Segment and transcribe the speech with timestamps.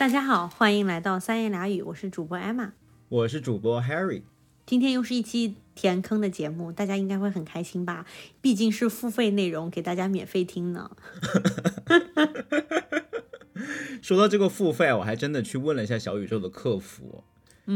[0.00, 2.70] 大家好，欢迎来到三言两语，我是主播 Emma，
[3.10, 4.22] 我是主播 Harry。
[4.64, 8.06] 今天又是一期填坑的节目，大家应该会很开心吧？
[8.40, 10.90] 毕竟是付费内容，给大家免费听呢。
[14.00, 17.22] 说到这个付费，我还真的去问了一下小宇宙的客服，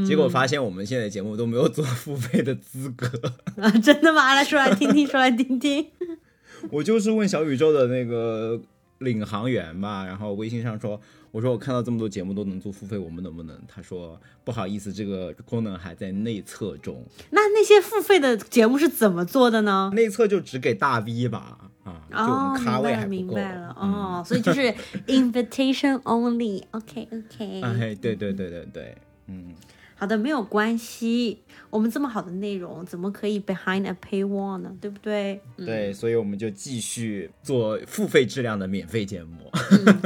[0.06, 3.06] 结果发现我们现在节目都没有做付费的资格
[3.60, 3.70] 啊！
[3.82, 4.34] 真的吗？
[4.34, 5.88] 来说来听听，说来听听。
[6.72, 8.62] 我就是问小宇宙的那个
[9.00, 10.98] 领航员吧，然后微信上说。
[11.34, 13.60] 我说我看到这么多节目都能做付费，我们能不能？
[13.66, 17.04] 他说不好意思，这个功能还在内测中。
[17.30, 19.90] 那那些付费的节目是怎么做的呢？
[19.94, 23.10] 内测就只给大 V 吧，啊，就我们咖位还不够。
[23.10, 24.72] 明白了，哦，所以就是
[25.08, 26.62] invitation only。
[26.70, 27.60] OK OK。
[27.62, 29.56] 哎，对对对对对，嗯。
[30.04, 31.38] 好的，没有关系。
[31.70, 34.70] 我们这么好的内容，怎么可以 behind a paywall 呢？
[34.78, 35.40] 对不对？
[35.56, 39.50] 对，所以我们就继续做付费质量的免费节目。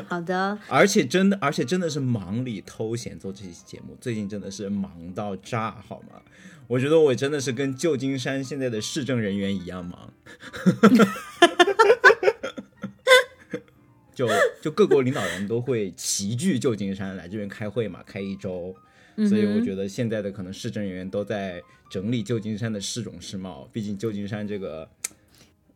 [0.07, 0.57] 好的。
[0.71, 3.97] 而且真的，而且真的是忙里偷闲做这期节目。
[4.01, 6.23] 最近真的是忙到炸，好吗？
[6.69, 10.13] 我觉得我真的是跟旧金山现在的市政人员一样忙。
[14.15, 14.29] 就
[14.63, 18.77] 就各国领导人都会齐聚旧金山来这边开会嘛，开一周。
[19.27, 24.89] 所以我觉得现在的可能市政人员都在整理旧金山的市容市貌，毕竟旧金山这个，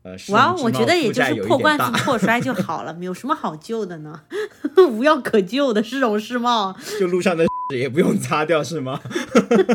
[0.02, 4.22] 呃，哇，我觉得也就是破罐子破摔就好了，没有什么好救的呢，
[4.92, 9.00] 无药可救的市容市貌，就路上的 也不用擦掉是吗？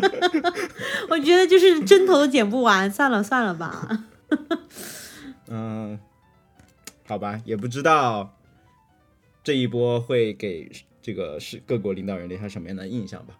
[1.10, 4.06] 我觉得就是针头都剪不完，算了算了吧。
[5.48, 6.00] 嗯，
[7.06, 8.38] 好吧，也不知道
[9.44, 10.70] 这一波会给
[11.02, 13.34] 这个是各国领导人留下什么样的印象吧。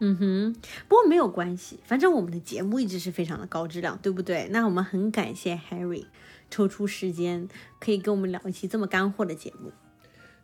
[0.00, 4.48] 嗯哼，不过没有关系，反正我们的节目一直是非常的高质量，对不对？
[4.52, 6.04] 那我们很感谢 Harry
[6.50, 7.48] 抽出时间
[7.80, 9.72] 可以跟我们聊一期这么干货的节目。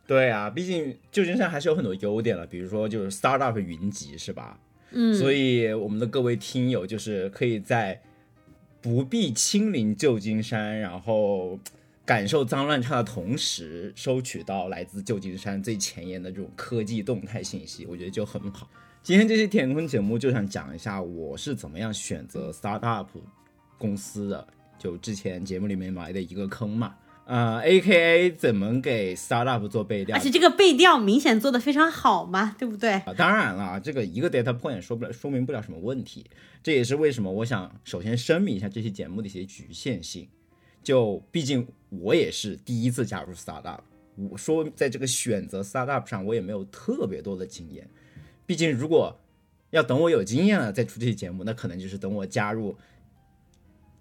[0.07, 4.59] 对啊，毕竟旧金山还是有很多优点的，比如说就是 startup 云集，是吧？
[4.91, 8.03] 嗯，所以我们的各位听友就是可以在
[8.83, 11.59] 不必亲临旧金山，然后
[12.05, 18.69] 感受脏乱差的同时，收取到来自旧金山最前沿的这种科技动态信息，我觉得就很好。
[19.05, 23.07] 今天这期填空节目就想讲一下我是怎么样选择 startup
[23.77, 24.49] 公司的，
[24.79, 26.95] 就之前节目里面埋的一个坑嘛，
[27.27, 32.93] 呃，A K A 怎么给 startup 做背调，而且这个背调明显做的非常好嘛，对不对？
[32.93, 36.25] 啊，当然了，这个一个 data point 说不了，说明不了什么问题，
[36.63, 40.27] 这也是为什么我想首先声明一下这期节目的一些局限性，
[40.83, 43.81] 就毕竟我也是第一次加入 startup，
[44.31, 47.87] 我说在这个选择 startup 上我也没有特别多的经验。
[48.47, 49.19] 毕竟，如果
[49.71, 52.77] 要等我有经验了再出这期节目，那可能就是等我加入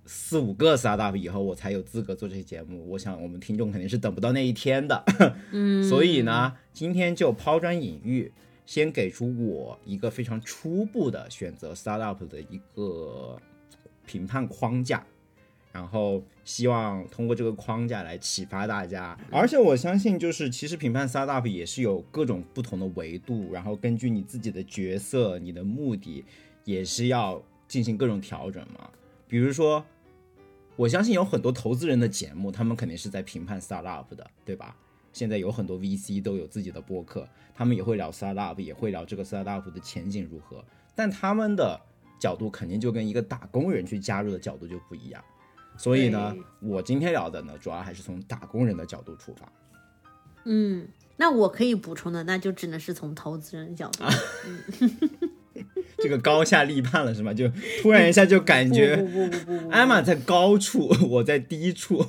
[0.05, 2.85] 四五个 startup 以后，我才有资格做这期节目。
[2.89, 5.03] 我想，我们听众肯定是等不到那一天的。
[5.51, 8.31] 嗯，所以呢，今天就抛砖引玉，
[8.65, 13.37] 先给出我一个非常初步的选择 startup 的一个
[14.05, 15.05] 评判框架。
[15.73, 26.23] 然后希望通过这个框架来启发大家，而且我相信，就是其实评判 startup 也是有各种不同的维度，然后根据你自己的角色、你的目的，
[26.63, 28.87] 也是要进行各种调整嘛。
[29.27, 29.83] 比如说，
[30.75, 34.77] 我相信有很多投资人的节目，他们肯定是在评判 startup 的，对吧？
[35.11, 40.63] 现在有很多 VC 都有自己的播客，他们也会聊 startup，也会聊这个 startup 的前景如何，
[40.95, 41.79] 但他们的
[42.19, 45.23] 角度肯定就跟一个打工人去加入的角度就不一样。
[45.77, 49.51] 所以呢，我今天聊的呢，主要还是从打工人的角度出发。
[50.45, 54.03] 嗯，那我可以补充的，那就只能是从投资人的角度。
[55.97, 57.33] 这个高下立判了是吗？
[57.33, 57.47] 就
[57.81, 62.03] 突然一下就感觉，不不不不不，艾玛在高处，我在低处。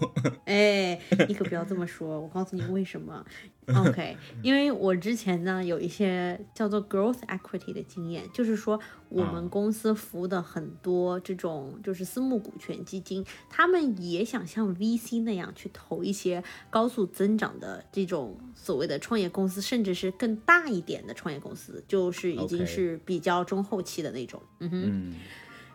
[0.46, 3.24] 哎，你可不要这么说，我告诉你为什么。
[3.66, 8.78] OK，因为我之前呢有一些叫做 growth equity 的经验，就是说
[9.08, 24.42] 我们公司服务的很多这种就是私募股权基金，他们也想像 VC 那样去投一些高速增长的这种所谓的创业公司，甚至是更大一点的创业公司，就是已经是比较中后期的那种。
[24.60, 25.14] 嗯哼，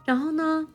[0.05, 0.67] 然后呢？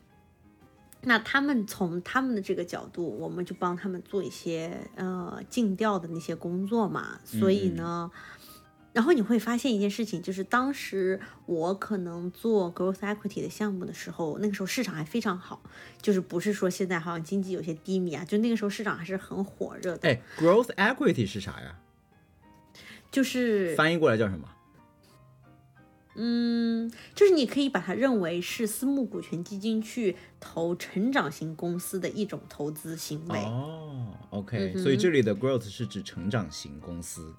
[1.04, 7.18] 那他们从他们的这个角度，我们就帮他们做一些呃尽调的那些工作嘛。
[7.24, 8.10] 所以呢，
[8.92, 15.62] 然后你会发现一件事情，就是当时我可能做 growth equity 的项目的时候，那个时候市场还非常好，
[16.00, 20.08] 就是不是说现在好像经济有些低迷啊，就那个时候市场还是很火热的。
[20.08, 21.76] 哎，growth equity 是啥呀？
[23.10, 24.48] 就是翻译过来叫什么？
[26.16, 34.14] 嗯，就是你可以把它认为是私募股权基金去投成长型公司的一种投资行为哦。
[34.30, 37.34] OK，所以这里的 growth 是指成长型公司。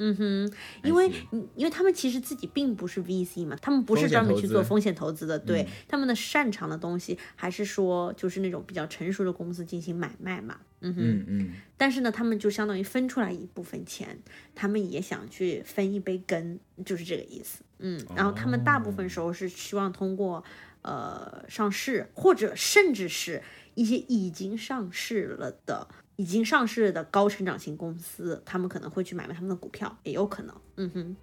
[0.00, 0.52] 嗯哼，
[0.84, 1.10] 因为
[1.56, 14.16] 因为他们其实自己并不是 VC 嘛，他们不是专门去做风险投资的，对，他们的擅长的东西还是说就是那种比较成熟的公司进行买卖嘛，嗯哼，嗯嗯，但是呢，他们就相当于分出来一部分钱，
[14.54, 20.44] 他们也想去分一杯羹，就是这个意思，嗯，然后他们大部分时候是希望通过
[20.82, 23.42] 呃上市，或者甚至是
[23.74, 25.88] 一些已经上市了的。
[26.16, 30.54] 已经上市的高成长型公司，他们可能会去买卖他们的股票，也有可能。
[30.74, 31.16] 嗯哼。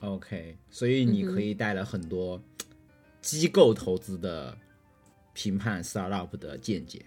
[0.00, 2.38] OK，所以你可以带来很多
[3.22, 4.54] 机构投资的
[5.32, 7.06] 评判 startup 的见解。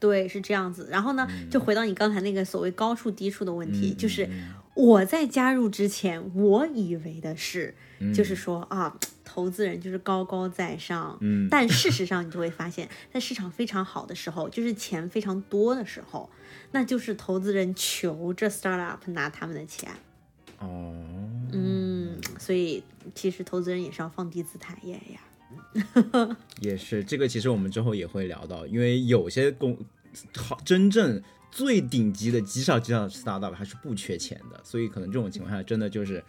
[0.00, 0.88] 对，是这样子。
[0.90, 4.26] 然后呢，就回到你刚才那个所谓高处低处的问题，嗯就是
[4.74, 7.74] 我在加入之前，我以为的是，
[8.14, 11.16] 就是说啊，投资人就是高高在上。
[11.20, 16.28] 嗯但事实上，你就会发现， 在市场非常好的时候，就是钱非常多的时候，
[16.72, 19.90] 那就是投资人求着 startup 拿他们的钱。
[20.58, 20.92] 哦，
[21.52, 22.82] 嗯，所以
[23.14, 26.36] 其实投资人也是要放低姿态耶呀。
[26.60, 29.78] 也是，这个其实我们之后也会聊到，因为有些公
[30.34, 31.22] 好真正
[31.54, 36.22] 最顶级的极少极少的 startup 还是不缺钱的，所以可能这种情况下真的就是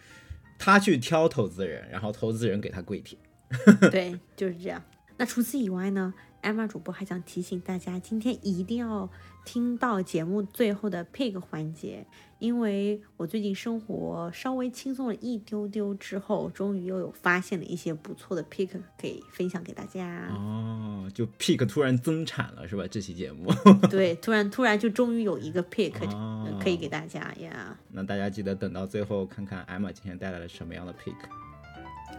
[0.56, 3.20] 他去挑投资人，然后投资人给他跪舔。
[3.90, 4.80] 对，就是这样。
[5.16, 9.10] 那除此以外呢，艾玛主播还想提醒大家，今天一定要
[9.44, 12.06] 听到节目最后的 pick 环节，
[12.38, 18.68] 因为我最近生活稍微轻松了一丢丢之后，终于又有发现了一些不错的 pick
[19.00, 20.28] 可以分享给大家。
[20.30, 22.84] 哦，就 Pick 突然增产了是吧？
[22.90, 23.50] 这期节目，
[23.90, 27.76] 对，突然突然就终于有一个 pick 哦可以给大家呀。
[27.90, 31.14] 那大家记得等到最后看看艾玛今天带来了什么样的 Pick。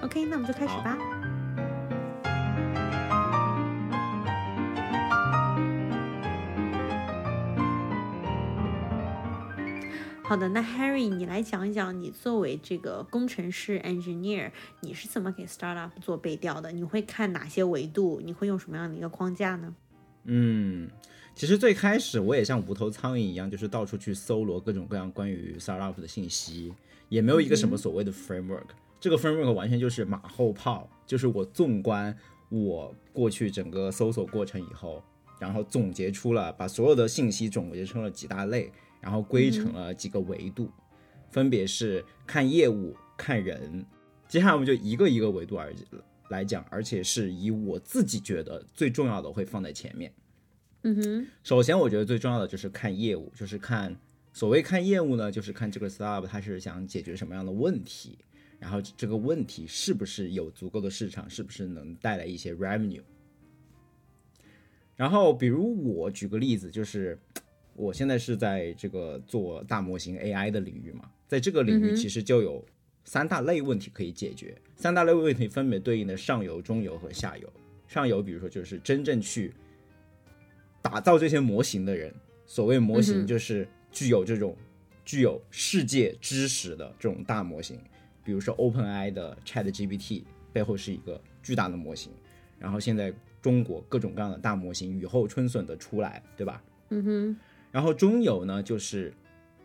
[0.02, 1.77] OK，那我们就开始好吧。
[10.28, 14.52] 好的，那 Harry，你来讲一讲，你作为这个工程师 engineer，
[14.82, 16.70] 你是怎么给 startup 做背调的？
[16.70, 18.20] 你会看哪些维度？
[18.22, 19.74] 你会用什么样的一个框架呢？
[20.26, 20.90] 嗯，
[21.34, 26.74] 其实最开始我也像无头苍蝇一样，就是到处去搜罗各种各样关于 startup 的信息，
[27.08, 28.68] 也没有一个什么所谓的 framework。
[29.00, 32.14] 这个 framework 完全就是马后炮，就是我纵观
[32.50, 35.02] 我过去整个搜索过程以后，
[35.40, 38.70] 然后总结出了把所有的信息总结成了几大类，
[39.02, 40.70] 然后归成了几个维度，
[41.30, 43.86] 分别是看业务、看人。
[44.28, 45.74] 接下来我们就一个一个维度而
[46.30, 50.14] 来讲，而且是以我自己觉得最重要的会放在前面。
[50.84, 53.96] 嗯哼，首先，我觉得最重要的就是看业务，就是看
[54.34, 58.18] 所谓看业务呢，就是看这个 startup 它是想解决什么样的问题，
[58.60, 63.02] 然后这个问题是不是有足够的市场，是不是能带来一些 revenue。
[64.96, 67.18] 然后，比如我举个例子，就是
[67.78, 72.66] 我现在是在这个做大模型 AI 的领域嘛，在这个领域其实就有
[73.06, 77.48] 三大类问题可以解决，三大类问题分别对应的上游、中游和下游。
[77.88, 79.54] 上游，比如说就是真正去
[80.82, 82.14] 打造这些模型的人，
[82.46, 84.58] 所谓模型就是具有这种
[85.06, 87.80] 具有世界知识的这种大模型，
[88.26, 92.12] 比如说 OpenAI 的 ChatGPT 背后是一个巨大的模型，
[92.60, 96.62] 然后现在中国各种各样的大模型雨后春笋的出来，对吧？
[96.90, 97.38] 嗯哼，
[97.72, 99.14] 然后中游呢，就是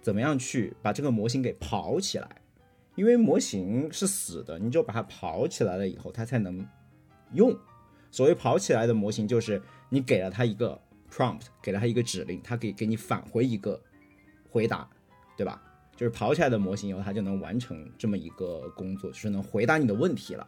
[0.01, 2.29] 怎么样去把这个模型给跑起来，
[2.95, 6.67] 因为模型是死的，你只有把它跑起来了以后，它才能
[7.33, 7.57] 用。
[8.11, 10.79] 所谓跑起来的模型，就是你给了它一个
[11.11, 13.81] prompt，给了它一个指令，它可以给你返回一个
[14.51, 14.87] 回答，
[15.37, 15.63] 对吧？
[15.97, 20.47] 就是跑起来的模型以后，它就能完成这么一个工作，就是能回答你的问题了。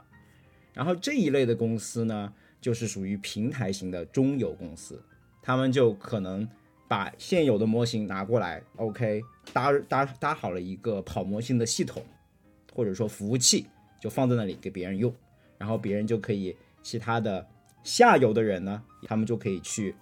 [0.73, 5.03] 然后这一类的公司呢，就是属于平台型的中游公司，
[5.41, 6.47] 他们就可能
[6.95, 9.21] 把现有的模型拿过来，OK，
[9.53, 12.01] 搭搭搭好了一个跑模型的系统，
[12.73, 13.67] 或者说服务器，
[14.01, 15.13] 就放在那里给别人用，
[15.59, 17.45] 然后别人就可以其他的
[17.83, 19.93] 下游的人呢，他们就可以去，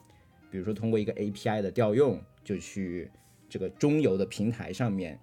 [0.51, 3.11] 比如说通过一个 API 的调用，就去
[3.49, 5.19] 这个中游的平台上面，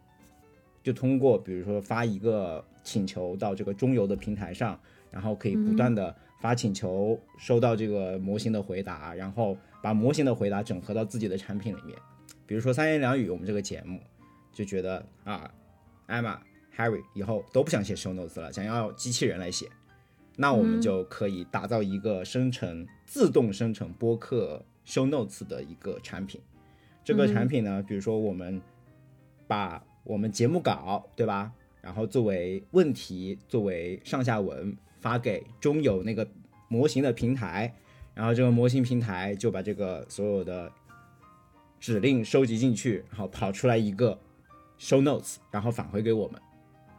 [0.81, 4.79] 就通过比如说发一个请求到这个中游的平台上，
[5.11, 11.97] 然后可以不断的发请求，收到这个模型的回答，然后把模型的回答整合到自己的产品里面。
[12.45, 13.99] 比如说三言两语，我们这个节目
[14.51, 15.49] 就觉得啊，
[16.07, 16.41] 艾玛、
[16.75, 19.67] Harry 以后都不想写 show notes 了，想要机器人来写，
[20.35, 26.41] 那我们就可以打造一个生成自动生成播客 show notes 的一个产品。
[27.03, 28.61] 这个产品呢，比如说我们
[29.47, 31.51] 把我们节目稿，对吧？
[31.81, 36.27] 然后作为问题，作为上下文发给中有那个
[36.67, 37.73] 模型的平台，
[38.19, 40.69] 然后这个模型平台就把这个所有的
[41.79, 44.19] 指令收集进去，然后跑出来一个
[44.77, 46.41] show notes，然后返回给我们。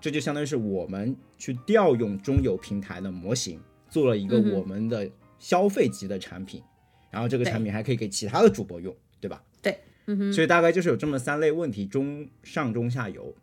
[0.00, 3.60] 这就相当于是我们去调用中游平台的模型，
[3.90, 6.62] 做了一个我们的消费级的产品，
[7.10, 9.44] 然后这个产品还可以给其他的主播用，对吧？
[9.60, 13.36] 对，嗯哼，所以大概就是有这么三类问题：中上中下游。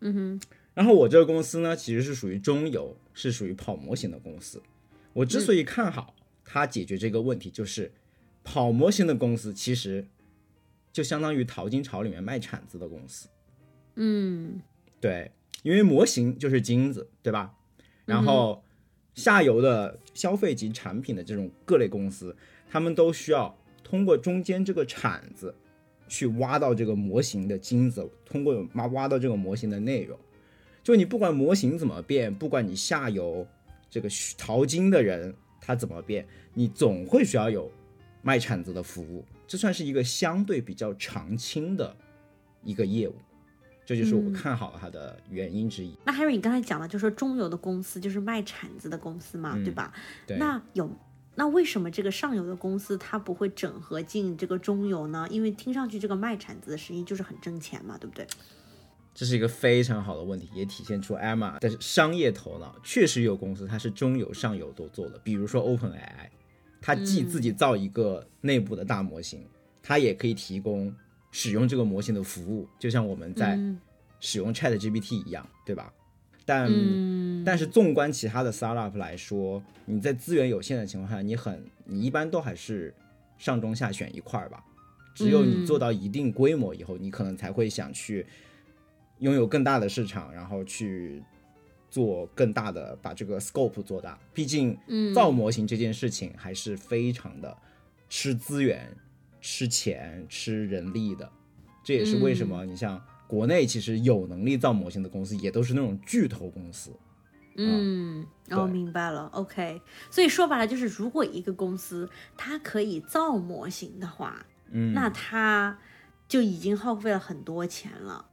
[0.00, 0.40] 嗯哼，
[0.74, 4.62] 然后我这个公司呢，其实是属于中游，是属于跑模型的公司。
[5.14, 6.14] 我之所以看好
[6.52, 7.90] 它解决这个问题，就是
[8.44, 10.06] 跑模型的公司其实
[10.92, 13.26] 就相当于淘金潮里面卖铲子的公司。
[13.94, 14.60] 嗯
[15.00, 15.32] 对，
[15.62, 17.54] 因为模型就是金子，对吧？
[18.04, 18.62] 然后
[19.14, 22.36] 下游的消费级产品的这种各类公司，
[22.70, 25.54] 他们都需要通过中间这个铲子
[26.06, 30.18] 去挖到这个模型的金子，通过挖挖到这个模型的内容。
[30.82, 33.46] 就你不管模型怎么变，不管你下游
[33.88, 37.70] 这个需淘金的人他怎么变，你总会需要有
[38.20, 41.96] 卖铲子的服务，这算是一个相对比较长青的
[42.64, 43.14] 一个业务。
[43.84, 45.92] 这就是我嗯看好它的原因之一。
[46.04, 49.92] 那 Harry，你刚才讲了，就是说中游的公司就是卖铲子的公司嘛，嗯对吧？
[50.26, 50.90] 对，那有
[51.34, 55.26] 那为什么这个上游的公司它不会整合进这个中游呢？
[55.30, 58.26] 因为听上去这个卖铲子的生意就是很挣钱嘛，对不对？
[59.14, 62.74] 这是一个非常好的问题，也体现出 Emma 的商业头脑。
[62.82, 66.28] 确实有公司它是中游、上游都做的，比如说 OpenAI，
[66.80, 69.46] 它既自己造一个内部的大模型，
[69.82, 70.94] 它也可以提供
[71.30, 73.78] 使用这个模型的服务，就像我们在嗯
[74.20, 75.92] 使用 Chat GPT 一样，对吧？
[76.44, 82.94] 但、嗯但是纵观其他的 startup 来说，你在资源有限的情况下，你很你一般都还是
[83.36, 84.64] 上中下选一块儿吧。
[85.14, 88.24] 只有你嗯做到一定规模以后，你可能才会想去
[89.22, 91.22] 拥有更大的市场，然后去
[91.88, 94.18] 做更大的把这个 scope 做大。
[94.34, 97.56] 毕竟嗯造模型这件事情还是非常的
[98.08, 98.94] 吃资源、
[99.40, 101.30] 吃钱、吃人力的。
[101.84, 106.90] 这也是为什么你像国内其实有能力造模型的公司，也都是那种巨头公司。
[107.56, 109.80] 嗯，哦，明白了，OK。
[110.10, 115.78] 所以说白了就是，如果一个公司它可以造模型的话，嗯，那它
[116.26, 118.24] 就已经耗费了很多钱了。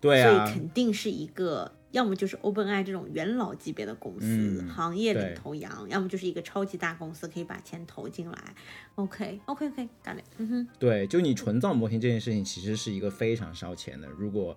[0.00, 8.54] 对啊所以，肯定是一个，要么就是 OpenAI 这种元老级别的公司，嗯行业领头羊，要么就是一个超级大公司，可以把钱投进来。
[8.96, 10.24] OK，OK，OK，got it。
[10.38, 14.08] 嗯哼，对，就你纯造模型这件事情，其实是一个非常烧钱的。
[14.08, 14.56] 如果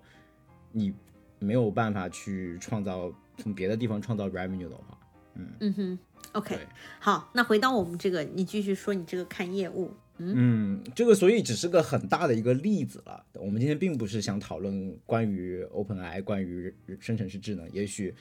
[0.72, 0.92] 你
[1.38, 4.98] 没有办法去创造从别的地方创造 revenue 的话，
[5.34, 5.98] 嗯嗯哼
[6.32, 6.58] ，OK。
[6.98, 9.92] 好，那回到我们这个，你继续说你这个看业务。
[10.20, 13.24] 嗯，这个所以只是个很大的一个例子了。
[13.34, 17.66] 我们今天并不是想讨论关于 OpenAI、关于生成式智能。
[17.72, 18.14] 也许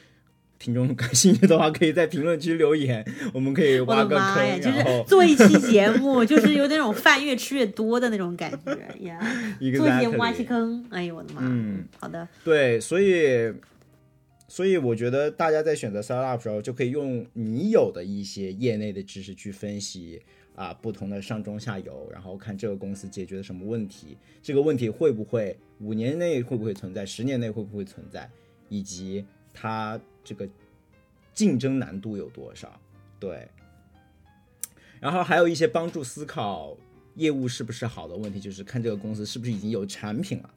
[0.58, 8.74] 听众感兴趣的话，可以在评论区留言，我们可以我挖个的妈呀，坑，就是做一期节目，就是有那种饭越吃越多的那种感觉
[9.08, 9.20] 呀。
[9.60, 11.41] 做一期节目挖坑，哎呦我的妈！
[11.44, 13.53] 嗯，好的，对，所以，
[14.50, 20.22] 所以我觉得大家在选择 startup 时候，就可以用你有的一些业内的知识去分析
[20.60, 28.30] 啊不同的上中下游，然后看这个公司解决了什么问题，这个问题会不会五年内会不会存在，十年内会不会存在，
[28.68, 30.46] 以及它这个
[31.34, 32.78] 竞争难度有多少？
[33.22, 33.48] 对，
[35.00, 36.75] 然后还有一些帮助思考
[37.16, 40.54] 业务是不是好的问题，就是看这个公司是不是已经有产品了。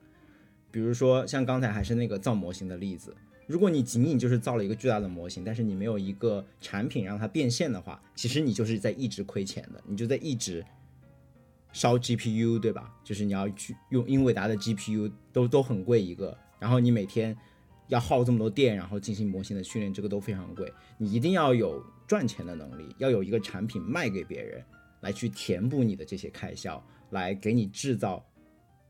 [0.72, 3.14] 比如说像刚才还是那个造模型的例子，
[3.46, 10.64] 如果你仅仅就是造了一个巨大的模型，但是你没有一个产品让它变现的话，其实你就是在一直亏钱的，你就在一直
[11.72, 12.94] 烧 GPU，对吧？
[13.02, 17.36] 就是你要去用英伟达的 GPU 都都很贵一个，然后你每天
[17.88, 20.72] 要耗这么多电，然后进行模型的训练，这个都非常贵。
[20.96, 24.64] 你一定要有赚钱的能力，要有一个产品卖给别人，
[25.00, 28.24] 来去填补你的这些开销，来给你制造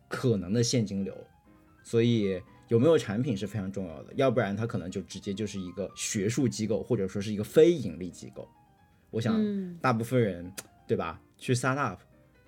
[0.08, 1.16] 可能的现金流。
[1.82, 2.40] 所以
[2.72, 8.48] 有没有产品是非常重要的，要不然它可能就直接就是一个学术机构，或者说是一个非盈利机构。
[9.10, 10.50] 我想嗯大部分人，
[10.86, 11.20] 对吧？
[11.36, 11.98] 去 startup，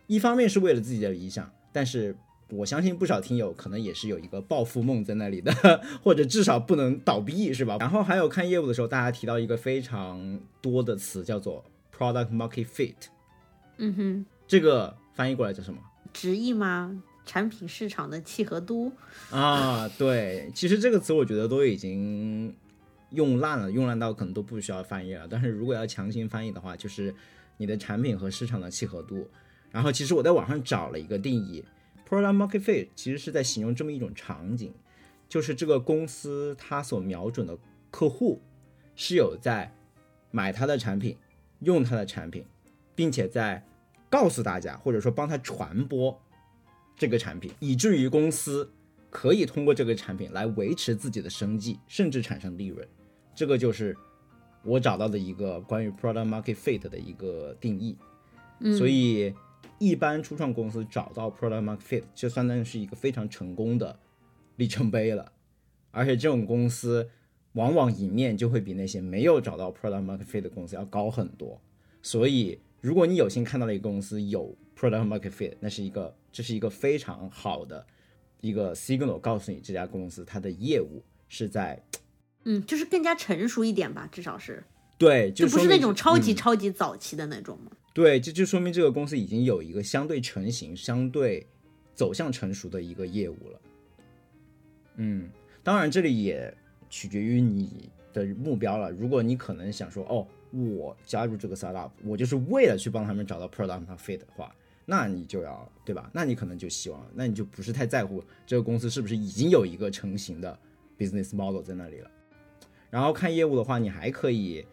[0.06, 2.16] 一方面是为了自己的理想，但是
[2.48, 5.52] 我相信不少听友可能也是有一个暴富梦在那里的，
[6.02, 7.76] 或者至少不能倒闭，是吧？
[7.78, 11.62] 然后还有看业务的时候，大家提到一个非常多的词，叫做
[11.94, 12.94] product market fit，
[13.76, 15.78] 嗯哼，这个翻译过来叫什么？
[16.14, 17.02] 直译吗？
[17.26, 18.92] 产品市场的契合度。
[19.30, 22.54] 啊，对，其实这个词我觉得都已经
[23.10, 25.26] 用烂了，用烂到可能都不需要翻译了。
[25.28, 27.14] 但是如果要强行翻译的话，就是
[27.56, 29.28] 你的产品和市场的契合度。
[29.70, 31.64] 然后其实我在网上找了一个定义
[32.08, 34.72] ，product market fit，其实是在形容这么一种场景，
[35.28, 37.58] 就是这个公司它所瞄准的
[37.90, 38.40] 客户
[38.94, 39.74] 是有在
[40.30, 41.16] 买它的产品、
[41.60, 42.44] 用它的产品，
[42.94, 43.64] 并且在
[44.08, 46.20] 告诉大家或者说帮他传播
[46.96, 48.70] 这个产品，以至于公司
[49.10, 52.86] 可以通过这个产品来维持自己的生计，甚至产生利润。
[53.34, 53.96] 这个就是
[54.62, 57.96] 我找到的一个关于 product market fit 的一个定义。
[58.78, 59.34] 所以，
[59.78, 63.98] 一般初创公司找到 product market fit，就相当于是一个非常成功的
[64.56, 65.32] 里程碑了。
[65.90, 67.10] 而且这种公司
[67.52, 71.60] 往往赢面就会比那些没有找到 product market fit 的公司要高很多。
[72.00, 77.82] 所以，如果你有幸看到了一个公司有 product market fit，那是一个这是一个非常好的
[78.42, 81.82] 一个 signal，告诉你这家公司它的业务是在
[82.44, 84.62] 嗯，就是更加成熟一点吧，至少是，
[84.98, 87.72] 对，就不是那种超级嗯超级早期的那种嘛。
[87.94, 91.46] 对，这就说明这个公司已经有一个相对成型、相对
[91.94, 93.60] 走向成熟的一个业务了。
[94.96, 95.30] 嗯，
[95.62, 96.54] 当然这里也
[96.90, 98.90] 取决于你的目标了。
[98.90, 104.54] 如果你可能想说，哦，我加入这个 startup，我就是为了去帮他们找到 product fit 的话，
[104.86, 106.10] 那你就要对吧？
[106.12, 110.58] 那你可能就希望，那你就不是太在乎这个公司是不是已经有一个成型的
[110.98, 112.10] business model 在那里了。
[112.90, 114.64] 然后看业务的话，你还可以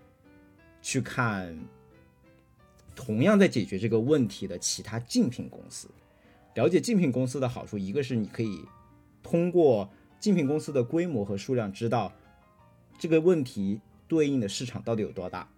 [0.82, 1.58] 去看
[2.96, 5.88] 同样在解决这个问题的其他竞品公司。
[6.56, 8.64] 了解竞品公司的好处，一个是你可以
[9.24, 12.14] 通过竞品公司的规模和数量，知道
[13.00, 15.50] 这个问题对应的市场到底有多大。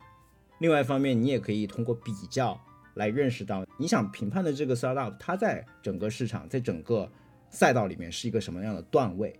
[0.63, 2.57] 另外一方面，你也可以通过比较
[2.93, 7.11] 来认识到你想评判的这个 startup，它在整个市场、在整个
[7.49, 9.37] 赛道里面是一个什么样的段位，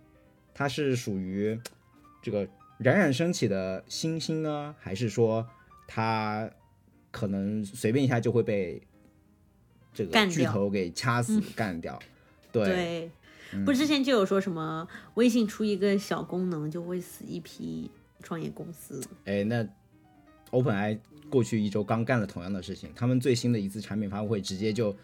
[0.54, 1.58] 它是属于
[2.22, 2.46] 这个
[2.78, 5.48] 冉冉升起的新星呢，还是说
[5.88, 6.52] 它
[7.10, 8.82] 可能随便一下就会被
[9.94, 11.98] 这个巨头给掐死、干掉？
[12.52, 13.10] 对，
[13.64, 17.90] 不是之前就有说什么微信出一个小功能就会死一批
[18.22, 19.02] 创业公司。
[19.24, 19.66] 哎，那
[20.52, 24.96] OpenAI 过去一周刚干了同样的事情，他们最新的一次产品发布会直接就，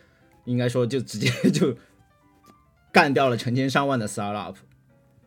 [0.45, 1.75] 应该说就直接就
[2.91, 4.55] 干掉了成千上万的 startup。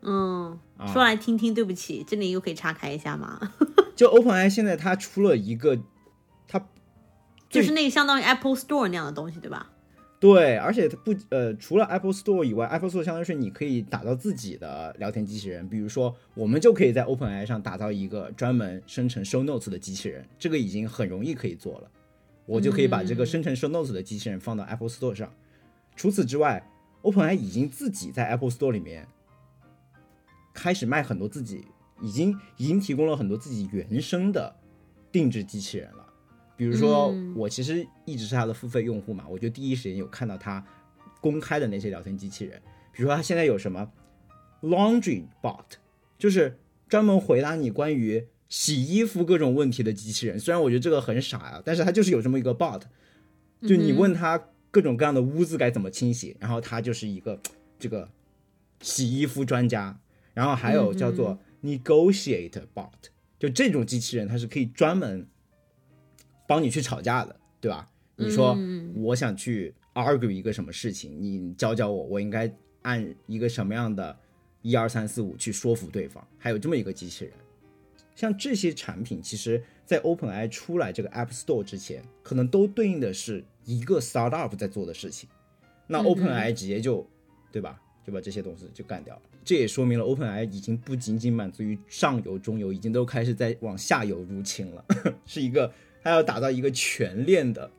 [0.02, 3.52] 嗯，啊说来听听，对不起，这里又可以岔开一下吗？
[3.96, 5.78] 就 OpenAI 现在它出了一个，
[6.46, 6.64] 它
[7.48, 9.71] 就是那个相当于 Apple Store 那样的东西，对吧？
[10.22, 21.90] 对，而且它不呃，除了 Apple Store 以外，Apple Store 相当于是你可以打造自己的聊天机器人，比如说我们就可以在 OpenAI 上打造一个专门生成 Show Notes 的机器人，这个已经很容易可以做了，
[22.46, 25.28] 我就可以把这个生成 Show Notes 的机器人放到 Apple Store 上。
[25.96, 26.64] 除此之外
[27.02, 29.08] ，OpenAI 已经自己在 Apple Store 里面
[30.54, 31.64] 开始卖很多自己
[32.00, 34.54] 已经已经提供了很多自己原生的
[35.10, 36.01] 定制机器人了。
[36.70, 37.34] 比如说，嗯。
[37.36, 40.64] 我其实一直是他的付费用户嘛，我就第一时间有看到他
[41.20, 42.60] 公开的那些聊天机器人，
[42.92, 43.90] 比如说他现在有什么
[44.62, 45.64] Laundry Bot，
[46.18, 50.38] 就是专门回答你关于洗衣服各种问题的机器人。
[50.38, 52.82] 虽然我觉得这个很傻呀、但是它就是有这么一个 bot，
[53.62, 57.40] 就你问他各种各样的污渍该怎么清洗，然后他就是一个
[57.78, 58.08] 这个
[58.80, 59.98] 洗衣服专家。
[60.34, 65.26] 然后还有叫做 Negotiate Bot，就这种机器人，它是可以专门
[66.52, 67.88] 帮你去吵架的，对吧？
[68.16, 68.54] 你说
[68.94, 74.14] 我想去 argue 一个什么事情，你教教我，我应该按一个什么样的
[74.60, 77.32] 一二三四五去说服对方，还有这么一个机器人。
[78.14, 85.26] 像这些产品，其实在 OpenAI 出来这个 App Store 之前，可能都对应的是一个 startup 在做的事情。
[85.86, 87.08] 那 OpenAI 直接就，
[87.50, 87.80] 对吧？
[88.04, 89.22] 就把这些东西就干掉了。
[89.42, 94.84] 这也说明了 OpenAI 已经不仅仅满足于上游、中游，已经都开始在往下游入侵了，
[95.24, 97.70] 是一个它要打造一个全链的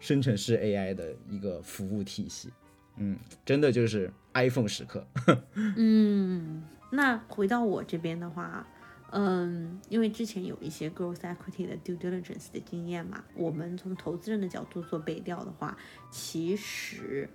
[0.00, 2.50] 生成式 AI 的一个服务体系。
[2.96, 5.06] 嗯，真的就是 iPhone 时刻。
[5.54, 8.66] 嗯，那回到我这边的话，
[9.12, 15.76] 嗯，因为之前有一些 growth equity 的 due diligence 的经验嘛，我们从投资人的角度做背调的话，
[16.10, 17.28] 其实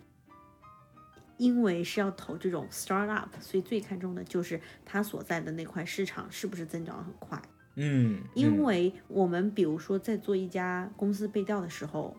[1.37, 7.41] 因为是要投这种 startup，所以最看重的就是它所在的那块市场是不是增长很快。
[7.75, 12.15] 嗯，因为我们比如说在做一家公司背调的时候，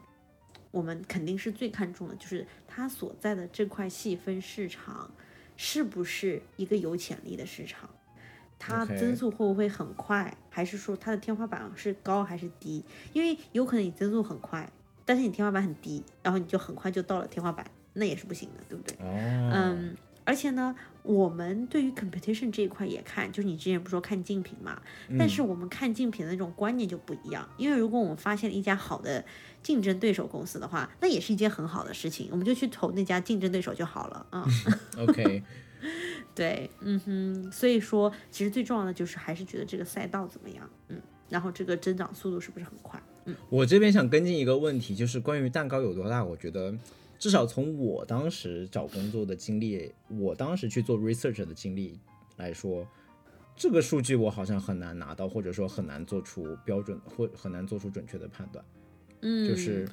[0.70, 5.10] 我们肯定是最看重的就是它所在的这块细分市场
[5.56, 7.88] 是不是一个有潜力的市场，
[8.58, 12.84] 它增速会不会很快，还是说它的天花板是高还是低？
[13.12, 14.68] 因为有可能你增速很快，
[15.04, 18.96] 但是你天花板很低，然后你就很快就到了天花板，那也是不行的，对不对？
[18.98, 24.80] 哦，嗯，而且呢，我们对于 competition 这一块也看，就是你之前不说看竞品嘛，
[25.18, 27.48] 但是我们看竞品的那种观念就不一样。
[27.56, 29.24] 因为如果我们发现了一家好的
[29.62, 34.46] 竞争对手公司的话，那也是一件很好的事情，我们就去投那家竞争对手就好了啊。
[34.98, 35.42] OK，
[36.34, 43.02] 对，嗯哼，所以说其实最重要的就是还是觉得这个赛道怎么样，嗯，然后这个增长速度是不是很快？
[43.26, 46.74] 嗯我这边想跟进一个问题，就是关于蛋糕有多大，我觉得
[47.18, 51.98] 至少从我当时找工作的经历，我当时去做 research 的经历
[52.37, 52.87] 来说，
[53.57, 58.64] 这个数据我好像很难拿到，或者说很难做出标准或很难做出准确的判断。
[59.20, 59.88] 嗯，就是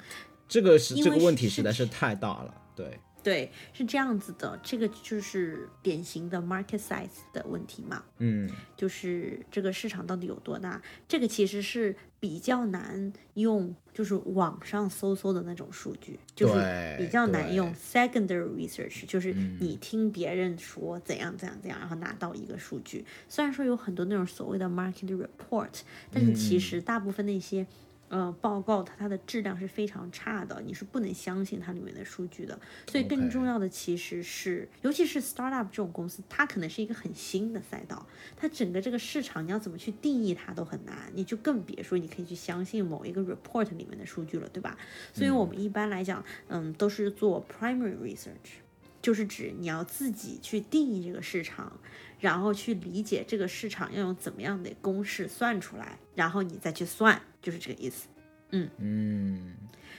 [0.46, 2.54] 这个是这个问题实在是太大了。
[2.74, 8.02] 对，对，是这样子的，这个就是典型的 market size 的问题嘛。
[8.18, 23.04] 嗯就是这个市场到底有多大，这个其实是比较难用，就是网上搜搜的那种数据，就是比较难用 secondary research，就是你听别人说怎样怎样怎样，然后拿到一个数据。
[23.28, 25.80] 虽然说有很多那种所谓的 market report，
[26.10, 27.66] 但是其嗯实大部分那些。
[28.12, 32.60] 呃，报告它它的质量是非常差的，你是不能相信它里面的数据的。
[32.86, 44.76] 所以更重要的其实是，尤其是 startup 这种公司，它可能是一个很新的赛道，它整个这个市场你要怎么去定义它都很难，你就更别说你可以去相信某一个 report 里面的数据了，对吧？
[45.14, 48.60] 所以我们一般来讲，嗯，都是做 primary research，
[49.00, 51.80] 就是指你要自己去定义这个市场，
[52.22, 58.06] 然后去理解这个市场要用怎么样的公式算出来，然后你再去算，就是这个意思。
[58.52, 59.54] 嗯嗯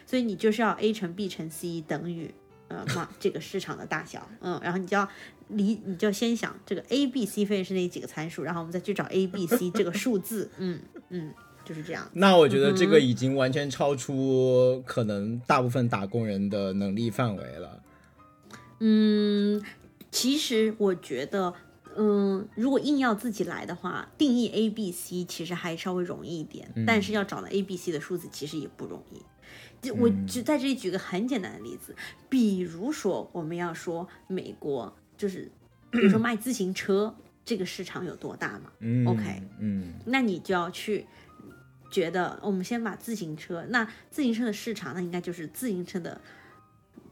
[0.05, 2.33] 所以你就是要 a 乘 b 乘 c 等于
[2.69, 5.05] 呃嘛这个市场的大小，嗯，然后你就要
[5.49, 11.33] 理，你就先想这个 a b c 分别是哪几个参数，然后我们再去找 a b c 这个数字，嗯嗯，
[11.65, 12.09] 就是这样。
[12.13, 17.83] 那我觉得这个已经完全超出可能大部分打工人的能力范围了。
[18.79, 19.61] 嗯，
[20.09, 21.53] 其实我觉得，
[21.95, 29.21] 嗯，如果硬要自己来的话，定义 A、B、C 其实还稍微容易一点，但是要找到 A、B、C 的数字其实也不容易。
[29.81, 31.95] 就我就在这里举个很简单的例子，
[32.29, 35.51] 比如说我们要说美国，就是
[35.91, 38.71] 比如说 卖自行车这个市场有多大嘛？
[38.79, 41.05] 嗯 OK 嗯那你就要去
[41.91, 46.21] 觉得，我们先把自行车，那自行车的市场，那应该就是自行车的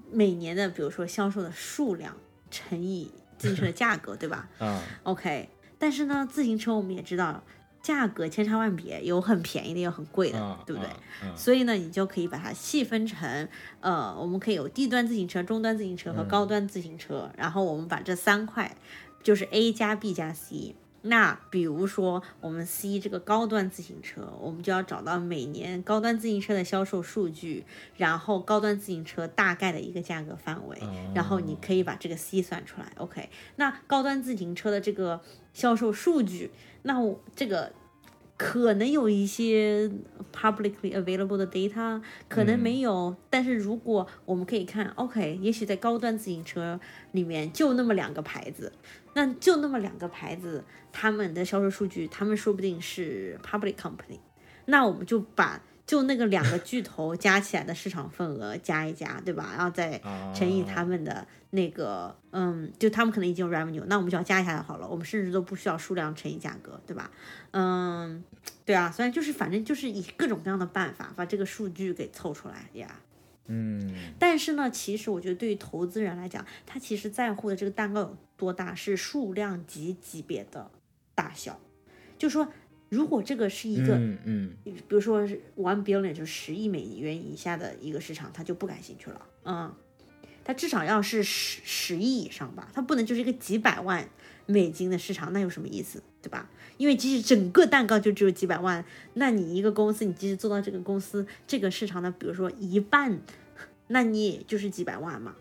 [0.09, 2.15] 每年的，比如说销售的数量
[2.49, 3.11] 乘以
[3.41, 5.49] 自行车的价格，对吧 嗯？OK，
[5.80, 7.43] 但是呢，自行车我们也知道，
[7.82, 10.89] 价格千差万别，有很便宜的，有很贵的，啊，对不对？
[11.36, 13.47] 所以呢，你就可以把它细分成，
[13.80, 18.75] 呃，我们可以有低端自行车、中端自行车和高端自行车，然后我们把这三块，
[19.23, 20.75] 就是 A 加 B 加 C。
[21.03, 27.65] 那比如说我们 C 这个高端自行车，我们就要找到每年高端自行车的销售数据，
[27.97, 30.77] 然后高端自行车大概的一个价格范围，
[31.15, 32.91] 然后你可以把这个 C 算出来。
[32.97, 35.21] OK，那高端自行车的这个
[35.53, 36.51] 销售数据，
[36.83, 37.73] 那我这个
[38.43, 39.88] 可能有一些
[40.34, 43.15] publicly available 的 data，可能没有。
[43.30, 46.80] 但是如果我们可以看，OK，也许在高端自行车
[47.12, 48.73] 里面就那么两个牌子，
[49.13, 54.17] 那就那么两个牌子，他们的销售数据，他们说不定是 public company，
[54.65, 55.62] 那我们就把。
[55.91, 59.49] 就那个两个巨头加起来的市场份额加一加，对吧？
[59.58, 60.01] 然后再
[60.34, 64.88] 乘以他们的那个，嗯，就他们可能已经有 revenue，那我们就要加一下就好了。
[64.88, 67.12] 我们甚至都不需要数量乘以价格，对吧？
[67.51, 68.23] 嗯，
[68.63, 72.95] 对啊，所以就是反正就是以各种各样的办法把这个数据给凑出来呀。
[73.47, 80.71] 嗯但是呢，其实我觉得对于投资人来讲，他其实在乎的这个蛋糕有多大是数量级级别的
[81.13, 81.60] 大小，
[82.17, 82.47] 就说
[82.91, 83.95] 如果这个是一个。
[83.95, 85.21] 嗯嗯比如说
[85.56, 89.25] one billion 就十亿美元以下的一个市场，他就不感兴趣了。
[89.45, 89.73] 嗯，
[90.43, 94.08] 他至少要是十十亿以上吧，他不能就是一个几百万
[94.45, 96.49] 美金的市场，那有什么意思，对吧？
[96.77, 103.19] 因为即使整个蛋糕就只有几百万，那你一个公司，你即使做到这个公司这个市场的，比如说一半，
[103.88, 105.36] 那你也就是几百万嘛。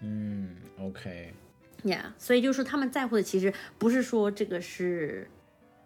[0.00, 5.28] 嗯，OK，Yeah，所以就是说他们在乎的其实不是说这个是，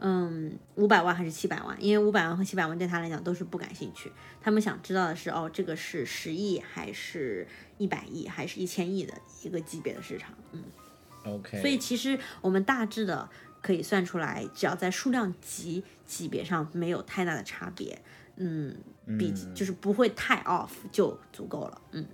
[0.05, 4.11] 嗯，五百万还是七百万，因为五百万和七百万对他来讲都是不感兴趣。
[4.41, 7.47] 他们想知道的是，哦，这个是十亿还是
[7.79, 10.35] 一百亿还是一千亿的一个级别的市场。
[10.51, 10.61] 嗯
[11.25, 13.29] ，OK，所以其实我们大致的
[13.61, 18.03] 可以算出来，只要在数量级级别上没有太大的差别，
[18.35, 18.77] 嗯，
[19.17, 21.81] 比就是不会太 off 就足够了。
[21.93, 22.05] 嗯。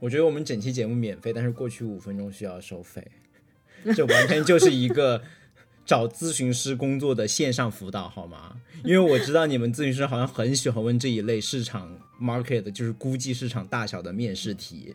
[0.00, 3.04] 我觉得我们整期节目免费，但是过去五分钟需要收费，
[3.96, 5.22] 这完全就是一个
[5.88, 8.54] 找咨询师工作的线上辅导，好吗？
[8.84, 14.92] 因为我知道你们咨询师好像很喜欢问这一类市场 market，就是估计市场大小的面试题。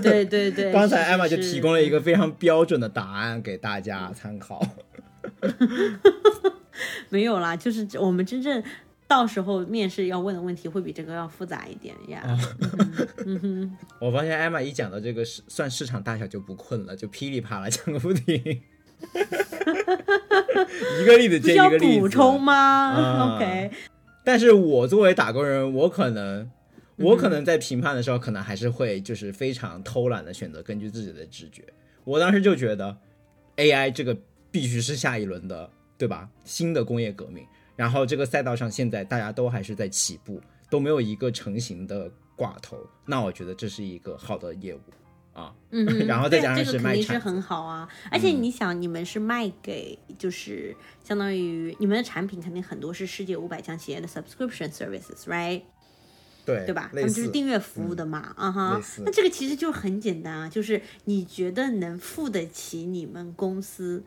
[0.00, 4.64] 对对对， 刚才是艾玛就提供了一个非常标准的答案给大家参考。
[7.10, 8.62] 没有啦，就是我们真正
[9.08, 12.38] 到时候面试要问的问题会比这个要复杂一点呀。
[14.00, 18.62] 我发现艾玛一讲到这个市算市场大小就不困了，就噼里啪啦讲个不停，
[21.02, 22.00] 一个例子接一个例子。
[22.00, 23.70] 补充吗、啊 o k
[24.24, 26.50] 但是我作为打工人，我可能
[26.96, 31.62] 我可能在评判的时候，可能还是会就是非常偷懒的选择根据自己的直觉。
[32.04, 32.96] 我当时就觉得
[33.56, 34.16] ，AI 这个
[34.50, 36.28] 必须是下一轮的，对吧？
[36.44, 37.46] 新的工业革命。
[37.76, 42.78] 然后这个赛道上现在大家都还是在起步，都没有一个成型的寡头。
[43.04, 44.80] 那我觉得这是一个好的业务
[45.36, 45.54] 啊。
[45.70, 47.88] 嗯， 然后再加上对这个肯定是很好啊。
[48.10, 55.62] 而且你想，你们是卖给就是相当于你们的产品肯定很多是世界五百强企业的 subscription services，right？
[56.46, 56.88] 对对吧？
[56.92, 58.80] 他们就是订阅服务的嘛，啊哈。
[59.04, 64.04] 那这个其实就很简单啊，就是你觉得能付得起你们公司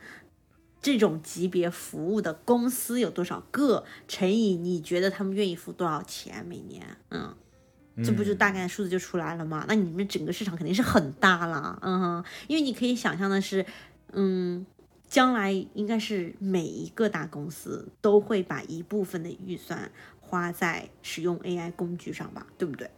[0.82, 7.36] 这种级别服务的公司有多少个，乘以你觉得他们愿意付多少钱每年，嗯。
[8.04, 9.66] 这不就大概数字就出来了吗？
[9.68, 13.66] 那你们整个市场肯定是很大了，嗯哼，因为你可以想象的是，
[14.14, 14.66] 嗯，
[15.08, 22.90] 将来应该是每一个大公司都会把一部分的预算花在使用 AI 工具上吧，对不对？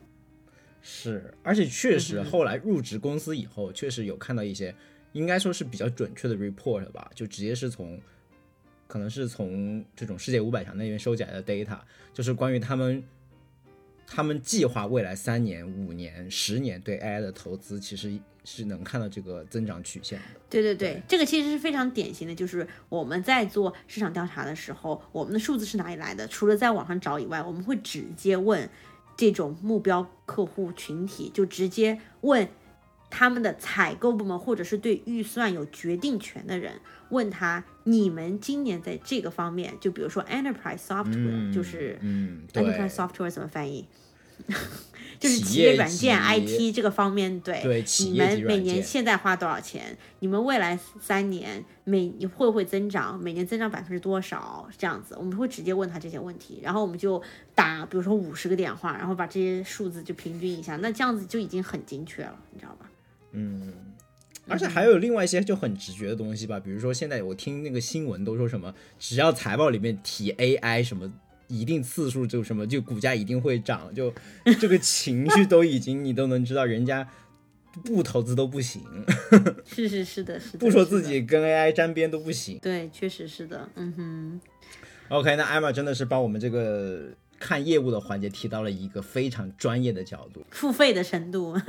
[0.82, 4.74] 是，而且确嗯实后来入职公司以后，确实有看到一些
[5.14, 8.00] 应该说是比较准确的 report 吧，就直接是从
[8.88, 11.80] 可能是从这种世界五百强那边收集来的 data，
[12.14, 13.04] 就是关于他们
[14.14, 18.12] 他们计划未来三年、五年、十年对 AI 的投资，其实
[18.44, 20.26] 是能看到这个增长曲线的。
[20.50, 26.28] 对对对，这个其实是非常典型的，就是我们在做市场调查的时候，我们的数字是哪里来的？
[26.28, 28.70] 除了在网上找以外，我们会直接问
[29.16, 32.46] 这种目标客户群体，就直接问
[33.12, 36.74] 他们的采购部门或者是对预算有决定权的人，
[37.10, 43.88] 问他你们今年在这个方面，就比如说 enterprise software，、就是嗯，enterprise software 怎么翻译？
[45.20, 49.96] 就是企企业业软件 IT 这个方面，对对你们每年现在花多少钱？
[50.18, 53.20] 你们未来三年每你会不会增长？
[53.22, 54.68] 每年增长百分之多少？
[54.80, 57.22] 这样子，我们会直接问他这些问题，然后我们就
[57.54, 62.90] 打，比如说五十个电话，然后把这些数字就平均一下，那这样子就已经很精确了，你知道吧？
[64.48, 71.12] 而且还有另外一些就很直觉的东西吧，比如说现在我听那个新闻都说什么，只要财报里面提 AI 什么
[71.48, 74.14] 一定次数就什么就股价一定会涨，就
[74.60, 77.08] 这个情绪都已经你都能知道，人家
[77.86, 78.82] 不投资都不行，
[79.66, 82.60] 是是是的，是的，不说自己跟 AI 沾边都不行。
[82.62, 84.42] 对，确实是的，嗯哼。
[85.10, 87.10] OK，那艾玛真的是把我们这个
[87.42, 90.46] 看业务的环节提到了一个非常专业的角度。
[90.52, 91.60] 付费的深度，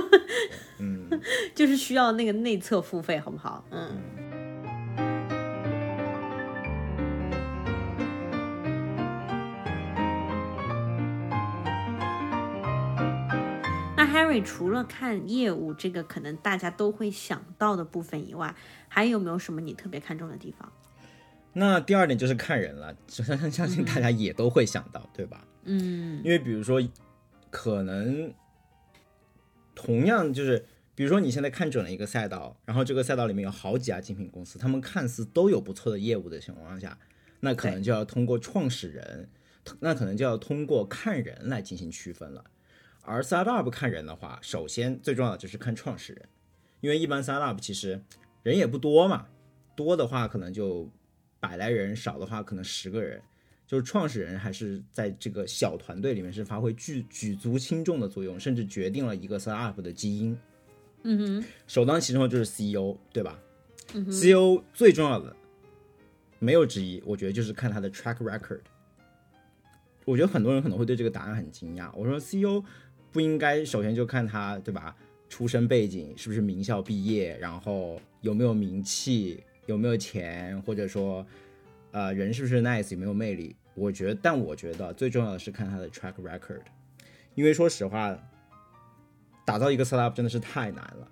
[0.78, 1.08] 嗯，
[1.54, 3.64] 就是需要那个内测付费，好不好？
[3.70, 3.98] 嗯。
[13.96, 18.54] 那 Harry 除了看业务这个可能大家都会想到的部分以外，
[18.88, 20.70] 还有没有什么你特别看重的地方？
[21.52, 25.44] 那第二点就是看人了，相相相信大家也都会想到，对吧？
[25.64, 26.80] 嗯因为比如说，
[27.50, 28.32] 可能
[29.74, 36.96] 同样就是，比如说你现在看准了一个赛道，然后这个赛道里面有好几家精品公司，他们看似都有不错的业务的情况下，
[37.40, 39.28] 那可能就要通过创始人，
[39.80, 42.44] 那可能就要通过看人来进行区分了。
[43.02, 46.28] 而 startup 看人的话，首先最重要的就是看创始人，
[46.80, 48.02] 因为一般 startup 其实
[48.42, 49.26] 人也不多嘛，
[49.74, 50.90] 多的话可能就
[51.40, 53.20] 百来人，少的话可能十个人。
[53.66, 60.38] 就是创始人还是在这个小团队里面是发挥举举足轻重的作用，甚至决定了一个 startup 的基因。
[61.02, 63.38] 嗯哼，首当其冲的就是 CEO，对吧、
[63.92, 65.36] 嗯 c e o 最重要的
[66.38, 68.60] 没有之一，我觉得就是看他的 track record。
[70.06, 71.90] 我觉得很多人可能会对这个答案很惊讶。
[71.94, 72.64] 我说 CEO
[73.12, 74.96] 不应该首先就看他对吧？
[75.28, 81.24] 出身背景是不是名校毕业，然后有没有名气，有没有钱，或者说
[81.92, 83.54] 呃人是不是 nice，有没有魅力？
[83.74, 86.62] 我觉得，但我觉得最重要的是看他的 track record，
[87.34, 88.18] 因为说实话，
[89.44, 91.06] 打造一个 startup 真的是太难了。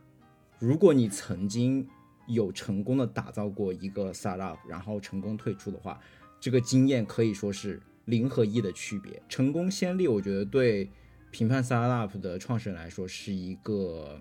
[0.59, 1.87] 如果你曾经
[2.27, 6.01] 有成功的打造过一个 startup，然后成功退出的话，
[6.41, 9.23] 这个经验可以说是零和一的区别。
[9.29, 10.91] 成功先例，我觉得对
[11.31, 14.19] 评判 startup 的创始人来说是一个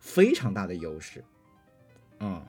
[0.00, 1.24] 非常大的优势。
[2.20, 2.44] 嗯，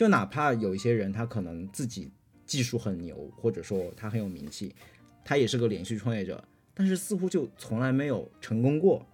[0.00, 2.10] 就哪怕有一些人他可能自己
[2.46, 4.74] 技术很牛，或者说他很有名气，
[5.22, 9.04] 他也是个连续创业者，但是似乎就从来没有成功过。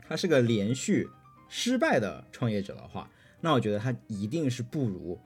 [0.00, 1.08] 他是个连续
[1.48, 3.08] 失败的创业者的话，
[3.40, 5.16] 那我觉得他一定是不如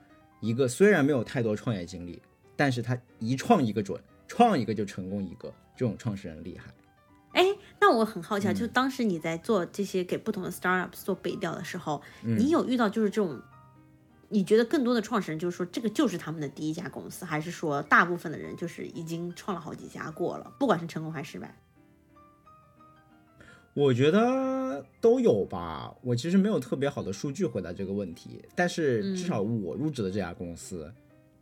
[0.43, 2.21] 一个虽然没有太多创业经历，
[2.55, 6.71] 但是他一创一个准，创一个就成功一个这种创始人厉害。
[7.33, 7.43] 哎，
[7.81, 13.41] 那我很好奇啊，就当时你在做这些给不同的 startups 做背调的时候，你有遇到就是这种，
[14.29, 21.55] 你觉得更多的创始人就是说这个就是他们的第一家公司，还是说大部分的人就是已经创了好几家过了，不管是成功还是失败？
[23.73, 25.95] 我觉得都有吧。
[26.03, 30.91] 我其实没有特别好的数据回答这个问题，但是至少我入职的这家公司，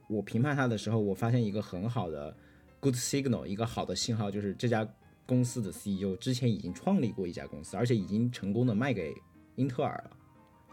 [0.08, 2.36] 我评判它的时候，我发现一个很好的
[2.80, 4.86] good signal，一个好的信号就是这家
[5.26, 9.14] 公司的 CEO 之前已经创立过一家公司，而且已经成功的卖给
[9.54, 10.16] 英特尔了，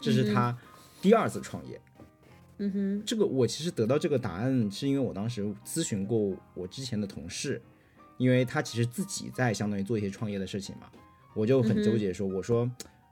[0.00, 0.54] 这是他
[1.00, 1.76] 第二次创业。
[1.76, 1.82] 嗯
[2.70, 7.60] 哼，这个我其实得到这个答案，是因为我当时咨询过我之前的同事，
[8.18, 10.90] 因为他其实自己在相当于做一些创业的事情嘛，
[11.34, 12.70] 我就很纠结说，我说，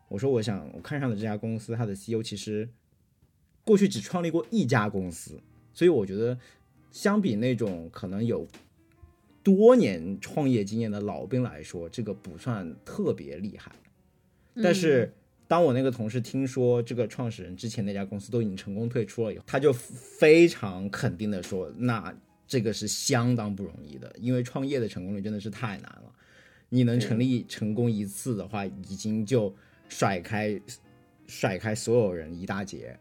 [0.08, 2.68] 我说我想我看上的这家公司，它的 CEO 其实
[3.64, 5.40] 过去只创立过一家公司，
[5.72, 6.38] 所以我觉得
[6.90, 8.46] 相比那种可能有
[9.42, 13.72] 多年创业经验的老兵来说，这个不算特别厉害，
[14.62, 15.12] 但是。
[15.50, 22.14] 当我那个同事听说这个创始人之前那家公司都已经成功退出了以后，他就非常肯定的说：“那
[22.46, 26.14] 这个是相当不容易的，因为创业的成功率真的是太难了。
[26.68, 29.52] 你能成立成功一次的话，已经就
[29.88, 30.56] 甩开
[31.26, 32.96] 甩开所有人一大截。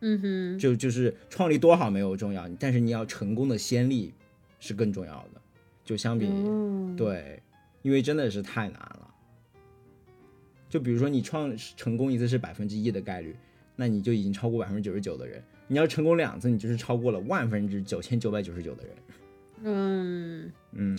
[0.00, 4.12] 嗯哼，就就是创立多好没有重要，但是你要成功的先例
[4.58, 5.40] 是更重要的。
[5.84, 6.26] 就相比
[6.96, 7.40] 对，
[7.82, 9.04] 因为真的是太难了。”
[10.68, 13.36] 就比如说你创成功一次是百分之一的概率，
[13.76, 15.42] 那你就已经超过百分之九十九的人。
[15.68, 18.96] 你要成功两次，你就是超过了万分之九千九百九十九的人。
[19.62, 20.98] 嗯嗯，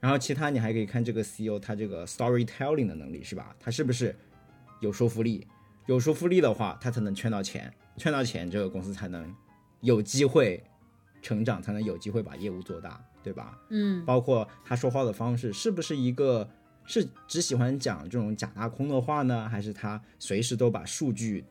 [0.00, 3.54] 然后其他你还可以看这个 CEO 他这个 storytelling 的能力是吧？
[3.58, 4.14] 他是不是
[4.80, 5.46] 有说服力？
[5.86, 9.34] 有说服力的话，他才能圈到钱，圈到钱这个公司才能
[9.80, 10.62] 有机会
[11.20, 13.58] 成长，才能有机会把业务做大，对吧？
[13.70, 16.48] 嗯，包括他说话的方式是不是一个？
[16.86, 21.44] 是只喜欢讲这种假大空的话呢，还是他随时都把数据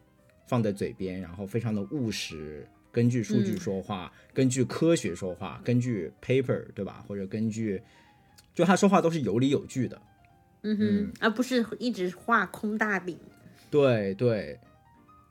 [0.48, 7.04] 放在嘴边，然后非常的务实，根据数据说话，根据科学说话，根据 paper 对吧？
[7.08, 7.82] 或者根据，
[8.54, 10.02] 就他说话都是有理有据的，
[10.62, 13.18] 嗯哼，而不是一直画空大饼。
[13.72, 14.60] 对对，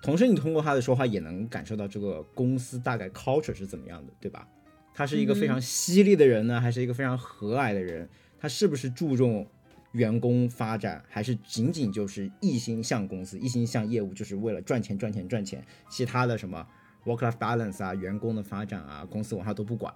[0.03, 4.49] 同时你通过他的说话也能感受到这个公司大概 culture 是怎么样的，对吧？
[4.93, 8.09] 他是一个非常犀利的人呢，还是一个非常和蔼的人？
[8.41, 9.47] 他是不是注重？
[9.92, 16.66] 员工发展还是仅仅就是一心向公司，一心向业务，就是为了赚钱赚钱赚钱，其他的什么
[17.05, 19.92] work-life balance 啊，员工的发展啊，公司文化都不管，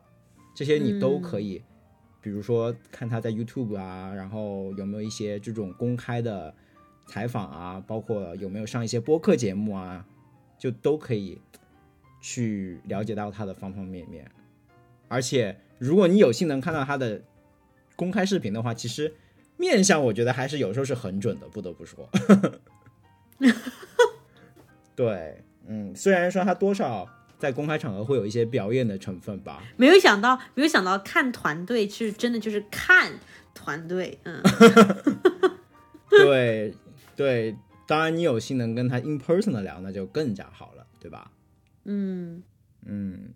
[0.55, 1.63] 这些你都可以，
[2.21, 6.55] 比如说看他在 YouTube 啊，然后有没有一些这种公开的
[7.07, 10.07] 采访啊，包括有没有上一些播客节目啊，
[10.59, 11.41] 就都可以
[12.21, 14.31] 去了解到他的方方面面。
[15.09, 17.23] 而且如果你有幸能看到他的
[17.95, 19.15] 公开视频的话，其实。
[19.57, 22.09] 面相我觉得还是有时候是很准的，不得不说。
[24.95, 29.63] 对，嗯，虽然说他多少在公开场合会有一些表演的成分吧。
[29.77, 33.13] 没有想到，没有想到看团队是真的就是看
[33.55, 34.43] 团队，嗯。
[36.09, 36.75] 对
[37.15, 41.31] 对，当然你有幸能跟他 in person 的聊，那就更加好了，对吧？
[41.85, 42.43] 嗯
[42.85, 43.35] 嗯。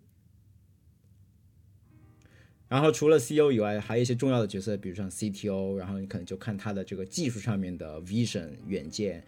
[2.71, 9.21] 然后除了 CEO 以外，还有一些重要的角色，比如像 CTO，然后你可能就看他的这个技术上面的 vision 远见，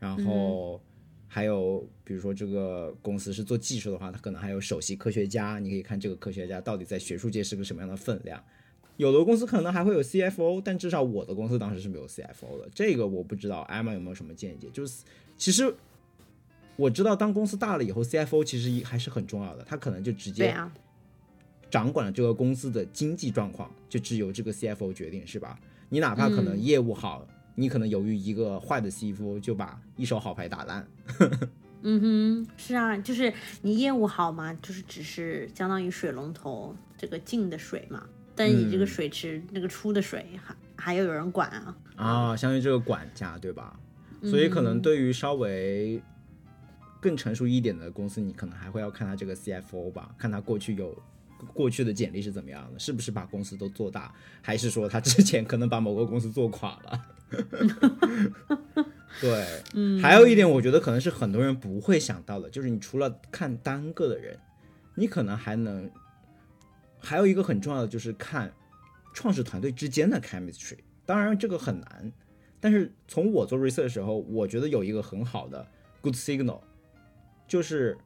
[0.00, 0.82] 然后
[1.28, 8.42] 还有比如说这个公司是做技术的话，他可能还有首席科学家，你可以看这个科学家到底在学术界是个什么样的分量。
[8.96, 14.68] 有的公司可能还会有 CFO，但至少我的公司当时是没有 CFO 的，这个我不知道 Emma 有没有什么见解。
[14.72, 15.04] 就是
[15.36, 15.72] 其实
[16.74, 20.52] 我知道，当公司大了以后，CFO 其实还是很重要的，他可能就直接。
[21.70, 25.58] 掌管了这个公司的经济状况，就只有这个 CFO 决定，是吧？
[25.90, 30.86] 你哪怕可能业务好，你可能由于一个坏的 CFO 就把一手好牌打烂。
[31.82, 38.04] 嗯哼，是啊，就是你业务好嘛，就是只是相当于水龙头这个进的水嘛，
[38.34, 41.76] 但你这个水池那个出的水还还要有人管啊。
[41.96, 43.78] 啊，相当于这个管家对吧？
[44.22, 46.02] 所以可能对于稍微
[47.00, 51.00] 更成熟一点的公司，你可能还会要看他这个 CFO 吧，看他过去有。
[51.54, 52.78] 过去的简历是怎么样的？
[52.78, 54.12] 是不是把公司都做大，
[54.42, 57.06] 还是说他之前可能把某个公司做垮了？
[59.20, 64.38] 对，嗯，还有一点，我觉得可能是很多人不会想到的，就是你除了看单个的人，
[64.94, 65.90] 你可能还能
[66.98, 68.52] 还有一个很重要的，就是看
[69.12, 70.78] 创始团队之间的 chemistry。
[71.06, 72.12] 当然这个很难，
[72.60, 75.66] 但是从我做 research 的时候，我觉得有一个很好的
[76.00, 76.60] good signal，
[77.46, 77.96] 就是。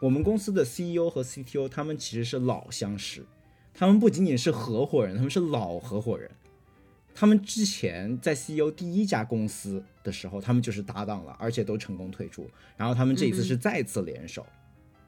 [0.00, 3.24] 我们公司的 CEO 和 CTO 他们其实是老相识，
[3.72, 6.30] 他们不仅仅是合伙人，他们是老合伙人。
[7.14, 12.46] 他们之前在 CEO 第一家公司的时候，他们就是搭档了，而且都成功退出。
[12.76, 14.44] 然后他们这一次是再次联手，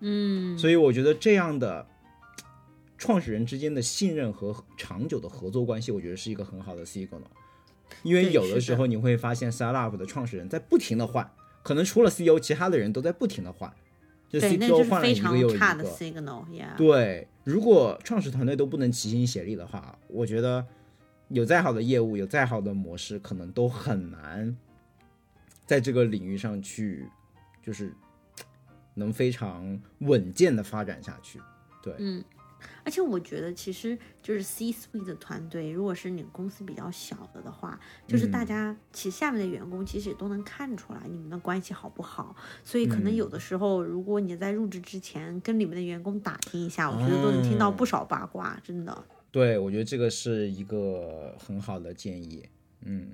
[0.01, 1.87] 嗯，所以我觉得这样的
[2.97, 7.21] 创始人之间的信任和长久的合作关系，我觉得是一个很好的 signal。
[8.03, 11.31] 因为对是的有的时候你会发现 startup 的创始人在不停的换，
[11.63, 13.71] 可能除了 CEO，其他的人都在不停的换，
[14.29, 15.91] 就对，那就 CTO 是换了非常一个又一差的个。
[16.77, 20.65] 对，如果创始团队都不能齐心协力的话，我觉得
[21.29, 24.57] 有再好的业务，有再好的模式，可能都很难
[25.65, 27.09] 在这个领域上去，
[27.63, 27.95] 就是
[28.95, 31.41] 能非常稳健的发展下去。
[31.83, 32.23] 对，嗯，
[32.89, 42.35] 而且我觉得其实就是 C suite 的团队，如果是你公司比较小的的话，就是大嗯家其实下面的员工其实也都能看出来你们的关系好不好，
[42.65, 49.05] 所以可能嗯有的时候，如果你在入职之前跟里面的员工打听一下，我觉得都能听到不少八卦，真的。
[49.31, 52.49] 对，我觉得这个是一个很好的建议。
[52.81, 53.11] 嗯，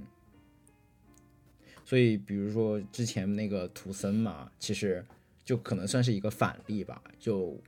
[1.85, 5.05] 所以比如说之前那个图森嘛，其实
[5.45, 7.61] 就可能算是一个反例吧，就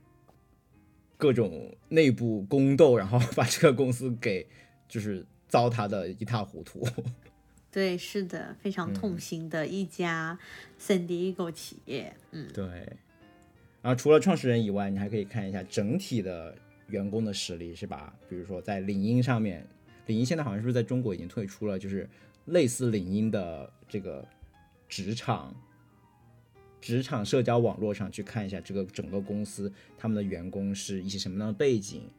[1.17, 4.47] 各种内部宫斗，然后把这个公司给
[4.87, 6.87] 就是糟蹋的一塌糊涂。
[7.71, 10.37] 对，是的，非常嗯痛心的一家
[10.79, 12.15] San Diego 企业。
[12.31, 12.65] 嗯，对，
[13.81, 16.55] 然后除了创始人以外，你还可以看一下整体的
[16.87, 18.13] 员工的实力，是吧？
[18.29, 19.65] 比如说在领英上面，
[20.05, 22.09] 领英现在好像是不是在中国已经退出了，就是
[22.45, 24.25] 类似领英的这个
[24.87, 25.53] 职场
[26.79, 32.09] 职场社交网络上去看一下这个整个公司他们的员工是一些什么样的背景，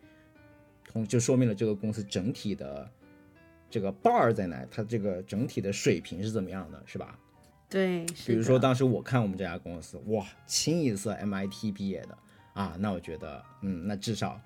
[0.84, 2.90] 同就说明了这个公司整体的
[3.70, 7.18] 这个 bar 在哪，它这个整体的水平是怎么样的，是吧？
[7.70, 12.18] 对，是比如说当时我看我们这家公司，哇，清一色 MIT 毕业的
[12.54, 14.40] 啊，那我觉得，嗯，那至少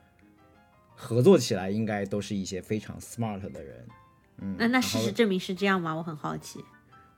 [0.94, 3.86] 合作起来应该都是一些非常 smart 的人。
[4.38, 5.94] 嗯，那那事实证明是这样吗？
[5.94, 6.58] 我很好奇。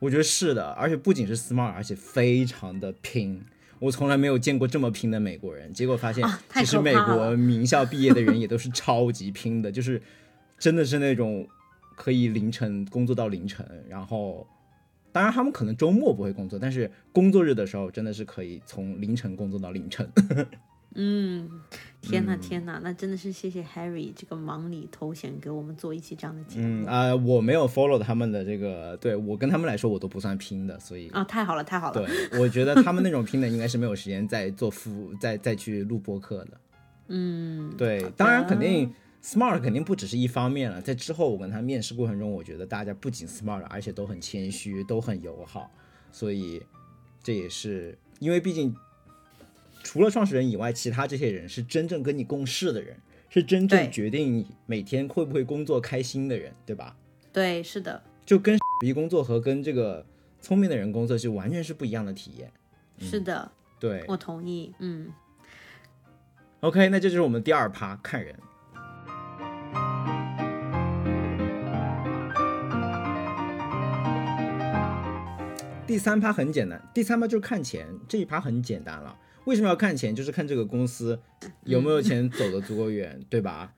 [0.05, 3.43] 我觉得是的，而且不仅是 smart，而且非常的拼。
[3.79, 9.99] 我从来没有见过这么拼的美国人，结果发现其实美国名校毕业的人 也都是超级拼的，就是
[10.59, 11.47] 真的是那种
[11.95, 14.47] 可以凌晨工作到凌晨，然后
[15.11, 20.07] 当然他们可能周末不会工作，但是工作日的时候真的是可以从凌晨工作到凌晨。
[20.97, 21.49] 嗯，
[22.01, 31.23] 天呐嗯天呐，那真的是谢谢 Harry 这个忙里偷闲给我们做一期这样的节目嗯啊、我没有 follow 他们的这个，对我跟他们来说我都不算拼的，所以啊！
[31.25, 36.61] 太好了太好了，对，我觉得他们那种拼的应该是没有时间再做副 再再去录播客的。
[37.09, 38.91] 嗯，对，当然肯定
[39.21, 45.69] smart 肯定不只是一方面了，在之后我跟他面试过程中，我觉得大家不仅 smart，而且都很谦虚，都很友好，
[46.11, 46.61] 所以
[47.21, 48.73] 这也是因为毕竟
[49.85, 52.97] 除了创始人以外，其他这些人是真正跟你共事的人，
[53.29, 56.97] 是真正决定你每天会不会工作开心的人，对吧？
[57.31, 60.03] 对，是的，就跟 逼工作和跟这个
[60.41, 62.51] 聪明的人工作是完全是不一样的体验。
[62.97, 64.73] 是的，对我同意。
[64.79, 65.13] 嗯
[66.61, 68.35] ，，OK，那这就是我们第二趴看人。
[75.85, 79.15] 第三趴很简单，第三趴就是看钱，这一趴很简单了。
[79.45, 80.15] 为什么要看钱？
[80.15, 81.19] 就是看这个公司
[81.63, 83.73] 有没有钱走得足够远，对吧？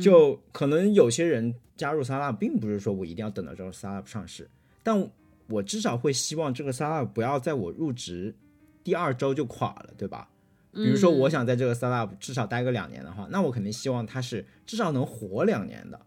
[0.00, 4.48] 就可能有些人加入 startup，并不是说我一定要等到这个 startup 上市，
[4.82, 5.10] 但
[5.48, 8.34] 我至少会希望这个 startup 不要在我入职
[8.82, 10.28] 第二周就垮了，对吧？
[10.72, 15.98] 比如说，我想在这个 startup 至少待个两年的话，那我肯定希望它是至少能活两年的。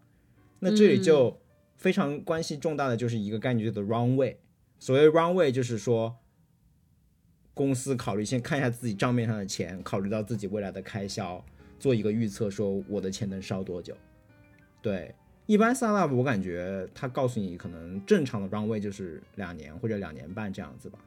[0.60, 1.40] 那这里就
[1.76, 4.36] 非常关系重大的就是一个概念，叫做 runway。
[4.78, 6.19] 所谓 runway 就是说，
[7.60, 11.44] 公司考虑先看一下自己账面上的钱，考虑到自己未来的开销，
[11.78, 13.94] 做一个预测，说我的钱能烧多久。
[14.80, 20.98] 对，一般 startup 我感觉他告诉你，可能正常的 runway 就是两年或者两年半这样子吧。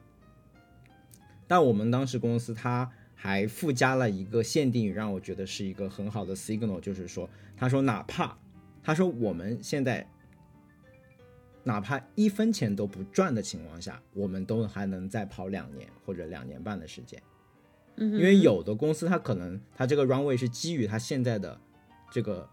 [1.48, 8.38] 但我们当时公司他还附加了一个限定语，让我觉得是一个很好的 signal，就是说，他说哪怕
[8.80, 10.06] 他说我们现在
[11.64, 17.20] 哪怕一分钱都不赚的情况下，我们都还能再跑两年或者两年半的时间。
[17.96, 21.58] 嗯因为有的公司它可能它这个 runway 是基于它现在的
[22.10, 22.48] 这个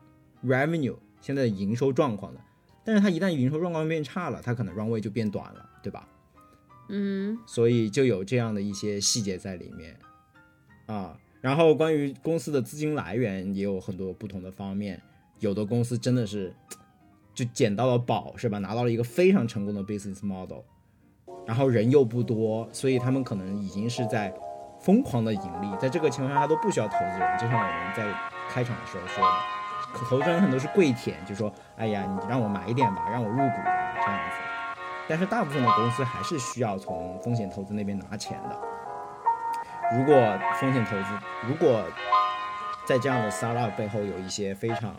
[0.46, 2.40] revenue 现在的营收状况的，
[2.84, 6.08] 但是它一旦营收状况变差了，它可能 runway 就变短了，对吧？
[6.90, 9.98] 嗯所以就有这样的一些细节在里面
[10.86, 11.20] 啊。
[11.42, 15.02] 然后关于公司的资金来源也有很多不同的方面，
[15.40, 16.54] 有的公司真的是
[17.34, 18.58] 就捡到了宝，是吧？
[18.60, 20.60] 拿到了一个非常成功的 business model，
[21.46, 24.34] 然后人又不多，所以他们可能已经是在
[24.80, 28.04] 疯狂的盈利，在这个情况下他都不需要投资人，就像我们在
[28.50, 29.32] 开场的时候说的，
[29.94, 34.38] 可投资人很多是跪舔，就说哎呀，你让我买一点吧，让我入股吧，这样子。
[35.08, 38.58] 但是大部分的公司还是需要从风险投资那边拿钱的。
[39.98, 40.16] 如果
[40.60, 41.06] 风险投资，
[41.48, 41.84] 如果
[42.86, 44.96] 在这样的 startup 背后有一些非常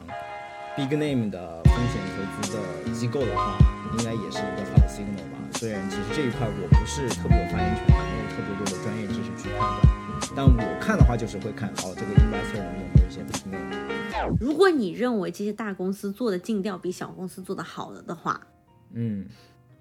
[0.76, 3.58] big name 的风险投资的机构的话，
[3.98, 5.38] 应该也是一个好的 signal 吧。
[5.52, 14.38] 虽然其实这一块我不是特别有发言权，没有特别多的专业知识去判断，但我看的话就是会看哦，这个 investor 里面有没有一些 signal。
[14.40, 18.46] 如果你认为这些大公司做的尽调比小公司做的好了的话，
[18.94, 19.26] 嗯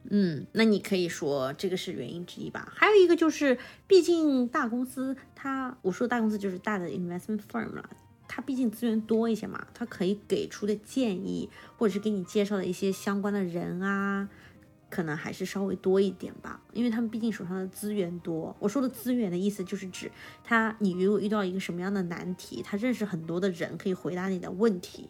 [0.10, 2.68] 嗯，那你可以说这个是原因之一吧。
[2.76, 7.90] 还有一个就是，毕竟大公司它，我说大公司就是大的 investment firm 了，
[8.34, 14.30] 它毕竟资源多一些嘛，他可以给出的建议或者是给你介绍的一些相关的人啊，
[14.90, 18.56] 可能还是稍微多一点吧，因为他们毕竟手上的资源多。
[18.58, 20.10] 我说的资源的意思就是指
[20.46, 25.10] 他，你如果遇到一个什么样的难题，他认识很多的人可以回答你的问题。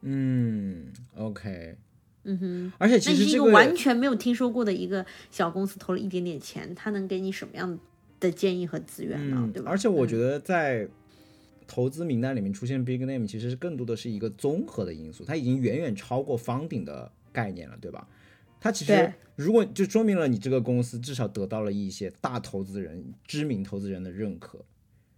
[0.00, 1.76] 嗯，OK。
[2.24, 7.78] 嗯哼，而且那你是一个其实这个完全没有听说过的一个小公司，投了一点点钱，他能给你什么样
[8.18, 9.36] 的建议和资源呢？
[9.38, 9.70] 嗯对，吧？
[9.70, 10.88] 而且我觉得在
[11.72, 18.08] 投资名单里面出现 big name，其实是更多的是一个综合的因素，它已经远远超过 funding 的概念了，对吧？
[18.58, 24.58] 它其实如果就说明了你这个公司至少得到了一些大投资人、知名投资人的认可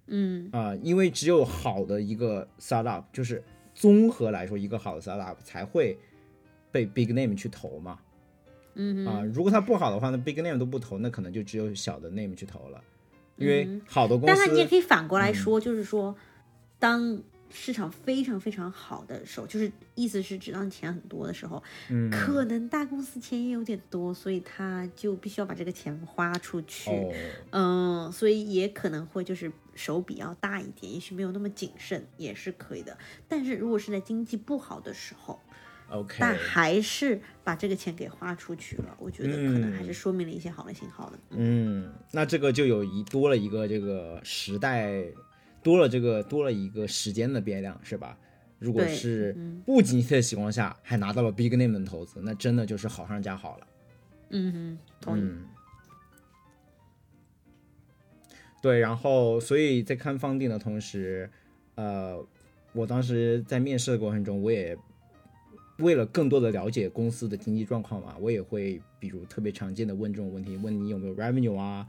[0.08, 3.42] 嗯啊、因为只有好的一个 startup，就是
[3.74, 5.96] 综合来说一个好的 startup 才会
[6.70, 7.98] 被 big name 去投嘛。
[8.74, 12.82] 嗯啊、如果它不好的话，那 big name 都不投，那可能就只有小的 name 去投了。
[13.36, 16.14] 因为嗯好的公司，但是你也可以反过嗯来说，就是说，
[16.82, 26.90] 当市场非常非常好的时候，就是意思是只当钱很多的时候，嗯，可能大公司钱也有点多，所以他就必须要把这个钱花出去。
[26.90, 27.12] 哦，
[27.50, 32.98] 嗯，所以也可能会就是手笔要大一点，也许没有那么谨慎，也是可以的。
[33.28, 35.38] 但是如果是在经济不好的时候
[35.90, 41.18] ，OK，但还是把这个钱给花出去了，我觉得可能还是说明了一些好的信号的。
[41.30, 45.04] 嗯，那这个就有一多了一个这个时代，
[45.62, 48.18] 多了这个多了一个时间的变量，是吧？
[48.58, 53.66] 如果是嗯不景气的情况下，还拿到了 big name 的投资，那真的就是好上加好了。
[54.30, 55.20] 嗯哼，同意。
[55.20, 55.44] 嗯，
[58.62, 61.28] 对，然后所以在看方定的同时，
[61.74, 62.24] 呃，
[62.72, 64.78] 我当时在面试的过程中，我也
[65.78, 71.84] 为了更多的了解公司的经济状况嘛，我也会比如特别常见的问这种问题，问你有没有 revenue 啊，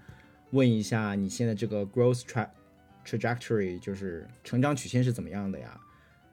[0.49, 2.49] 问一下你现在这个 growth tra
[3.05, 5.79] trajectory 就是成长曲线是怎么样的呀？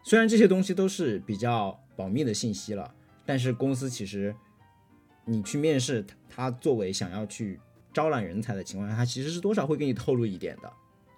[0.02, 2.94] 虽然这些东西都是比较保密的信息了，
[3.26, 4.34] 但是公司其实
[5.24, 7.60] 你去面试，他作为想要去
[7.92, 10.72] 招揽人才的情况下，他其实是多少会给你透露一点的，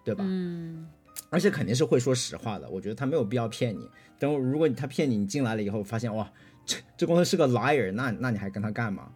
[0.05, 0.25] 对吧？
[0.27, 0.89] 嗯，
[1.31, 2.69] 而且肯定是会说实话的。
[2.69, 3.89] 我觉得他没有必要骗你。
[4.19, 6.33] 等如果他骗你，你进来了以后发现哇，
[6.65, 9.13] 这这公司是个 liar，那那你还跟他干嘛？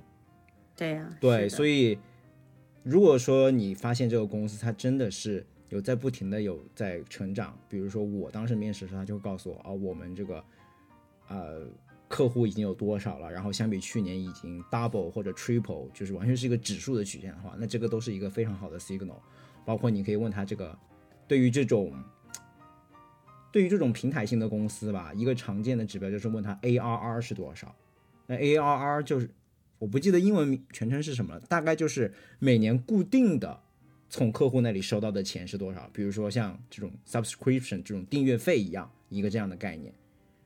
[0.76, 1.99] 对呀、对，所以
[2.82, 10.44] 如果说你发现这个公司它真的是有在不停的有在成长，比如说我当时面试的时候，他就告诉我啊，我们这个
[11.28, 11.66] 呃
[12.08, 19.18] 客户已经有多少了，然后相比去年已经 double 或者 triple，就是完全是一个指数的曲线的话，那这个都是一个非常好的 signal。
[19.64, 20.78] 包括你可以问他这个
[21.26, 21.92] 对于这种。
[23.52, 27.74] 对于这种平台性的公司吧，一个常见的指标就是问他 ARR 是多少。
[28.26, 29.30] 那 ARR 就是
[29.78, 33.62] 我不记得英文全称是什么了，大概就是每年固定的
[34.09, 35.88] 从客户那里收到的钱是多少。
[35.92, 39.92] 比如说像这种 subscription 这种订阅费一样，一个这样的概念。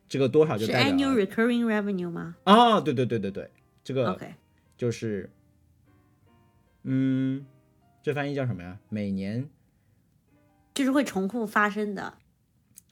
[0.08, 3.48] 这个多少就是代表 annual recurring revenue 吗啊，对对对对对，
[3.84, 4.34] 这个？OK，
[4.76, 5.30] 就是，
[6.82, 7.46] 嗯，
[8.02, 8.76] 这翻译叫什么呀？
[8.88, 9.48] 每年
[10.74, 12.14] 就是会重复发生的。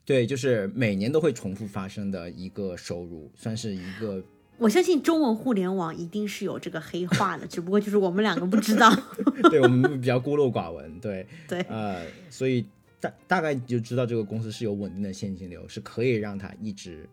[0.05, 4.23] 对，就是每年都会重复发生的一个收入，算是一个
[4.59, 8.93] 我相信中文互联网一定是有这个黑话的，只不过就是我们两个不知道。
[9.51, 12.67] 对我们比较孤陋寡闻，对， 对，呃，所以
[13.01, 17.09] 大大概就知道这个公司是有稳定的现金流，是可以让它一直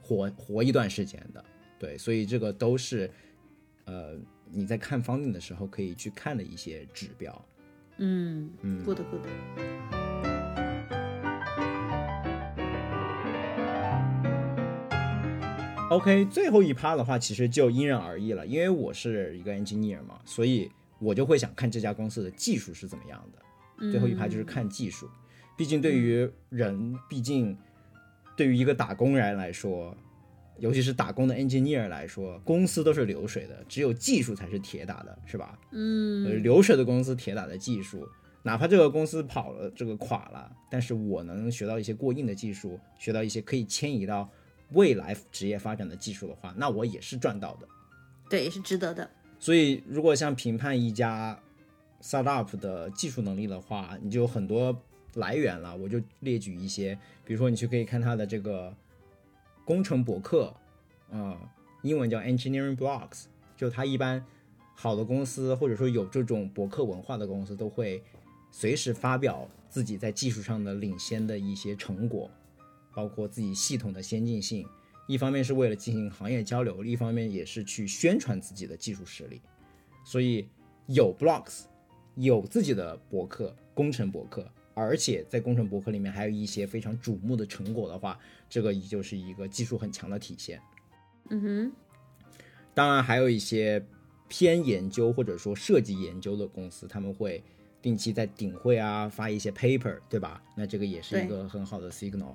[0.00, 1.44] 活活一段时间的，
[1.78, 3.10] 对，所以这个都是
[3.84, 4.14] 呃
[4.50, 7.44] 你在看方定的时候可以去看的一些指标。
[7.98, 10.33] 嗯嗯，good good。
[15.94, 20.68] OK，最后一趴的话，其实就因人而异了，因为我是一个 engineer 嘛，所以
[20.98, 23.90] 我就会想看这家公司的技术是怎么样的。
[23.92, 25.08] 最后一趴就是看技术，
[25.56, 27.56] 毕竟对于人，毕竟
[28.36, 29.96] 对于一个打工人来说，
[30.58, 35.56] 尤其是打工的 engineer 来说，公司都是流水的，只有技术才是铁打的，是吧？
[35.70, 38.04] 嗯，呃，流水的公司，铁打的技术，
[38.42, 44.28] 哪怕这个公司跑了，这个垮了，但是我能学到一些过硬的技术，学到一些可以迁移到
[44.74, 47.68] 未来职业发展的技术的话，那我也是赚到的。
[48.28, 49.08] 对，也是值得的。
[49.38, 51.38] 所以，如果像评判一家
[52.00, 54.76] startup 的技术能力的话，你就有很多
[55.14, 55.76] 来源了。
[55.76, 58.74] 我就列举一些，比如说你去可以看它的这个
[59.64, 60.54] 工程博客，
[61.10, 61.38] 啊、
[61.82, 63.24] 英文叫 engineering blogs，
[63.56, 64.24] 就它一般
[64.74, 68.02] 好的公司或者说有这种博客文化的公司都会
[68.50, 72.30] 随时发表自己在技术上的领先的一些成果，
[72.94, 74.66] 包括自己系统的先进性。
[75.06, 79.42] 一方面是为了进行行业交流，另一方面也是去宣传自己的技术实力。
[80.04, 80.48] 所以
[80.86, 81.64] 有 blogs，
[82.14, 84.50] 有自己的博客，工程博客。
[84.76, 88.18] 而且在工程博客里面还有一些非常瞩目的成果的话，
[88.48, 90.60] 这个也就是一个技术很强的体现。
[91.30, 91.72] 嗯哼，
[92.74, 93.80] 当然还有一些
[94.26, 97.40] 偏研究或者说设计研究的公司，他们会
[97.80, 100.42] 定期在顶会啊发一些 paper，对吧？
[100.56, 102.34] 那这个也是一个很好的 signal。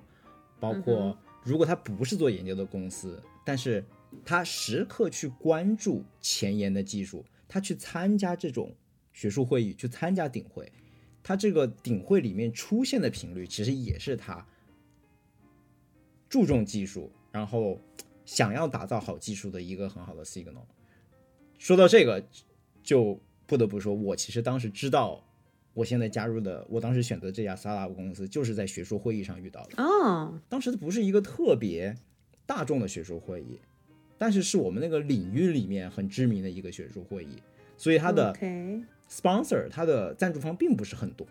[0.60, 3.84] 包括如果他不是做研究的公司，但是
[4.26, 8.76] 他时刻去关注前沿的技术，他去参加这种
[9.14, 10.72] 学术会议，去参加顶会。
[11.22, 14.46] 他这个顶会里面出现的频率，其实也是他
[16.28, 17.80] 注重技术，然后
[18.26, 20.66] 想要打造好技术的一个很好的 signal。
[21.58, 22.26] 说到这个，
[22.82, 25.24] 就不得不说，我其实当时知道，
[25.74, 29.84] 我现在加入的，我当时选择这家 startup 公司，就是在学术会议上遇到的。
[29.84, 31.96] 哦，当时不是一个特别
[32.46, 33.60] 大众的学术会议，
[34.18, 37.36] 但是是我们那个领域里面很知名的一个学术会议，
[37.78, 38.36] 所以它的。
[39.10, 41.26] sponsor 它的赞助方并不是很多，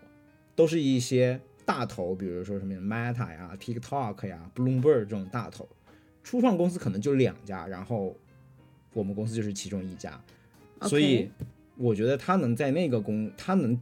[0.57, 5.68] 都是一些大头，比如说什么 Meta 呀、TikTok 呀、Bloomberg 这种大头。
[6.24, 8.16] 初创公司可能就两家，然后
[8.93, 10.20] 我们公司就是其中一家。
[10.82, 11.30] 所以
[11.76, 13.80] 我觉得他能在那个公，他能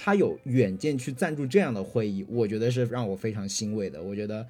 [0.00, 4.00] 他有远见去赞助这样的会议，我觉得是让我非常欣慰的。
[4.00, 4.46] 我觉得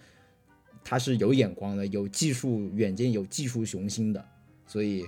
[0.84, 4.22] 他是有眼光的，有技术远见，有技术雄心的。
[4.66, 5.07] 所以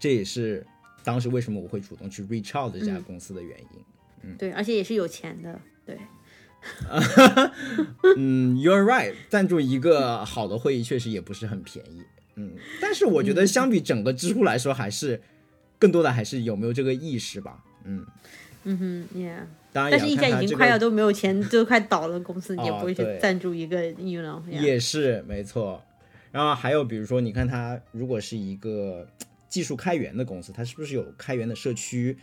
[0.00, 0.66] 这也是。
[1.02, 3.66] 当时为什么我会主动去 reach out 这家公司的原因？
[4.22, 5.96] 嗯，对，而且也是有钱的，对。
[8.18, 12.02] 嗯，You're right，赞助一个好的会议确实也不是很便宜。
[12.34, 12.52] 嗯，
[12.82, 15.22] 但是我觉得相比整个知乎来说，还是
[15.78, 17.64] 更多的还是有没有这个意识吧。
[17.84, 18.06] 嗯，
[18.64, 19.40] 嗯哼，Yeah。
[19.72, 24.42] 当然，但是一家已经快要都没有钱， 都快倒了公司，也不会去赞助一个，You know。
[24.48, 25.82] 也是没错。
[26.32, 29.06] 然后还有比如说，你看他如果是一个。
[29.50, 32.16] 技术开源的公司，它是不是有开源的社区？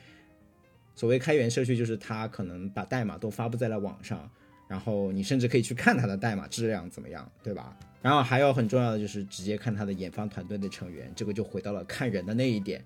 [0.95, 4.31] 所谓开源社区，就是它可能把代码都发布在了网上，
[4.69, 7.77] 然后你甚至可以去看它的代码质量怎么样， 对吧？
[8.01, 12.81] 然后还有很重要的就是直接看它的研发团队的成员，这个就回到了看人的那一点，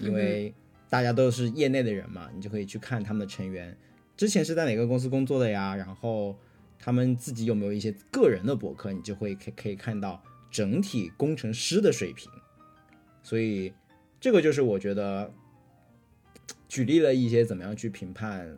[0.00, 0.54] 因为
[0.88, 3.76] 大家都是业内的人嘛，你就可以去看他们的成员
[4.16, 6.36] 之前是在哪个公司工作的呀，然后
[6.78, 12.30] 他们自己有没有一些个人的博客，你就会可可以看到整体工程师的水平。
[13.22, 13.72] 所以，
[14.20, 15.32] 这个就是我觉得
[16.68, 18.56] 举例了一些怎么样去评判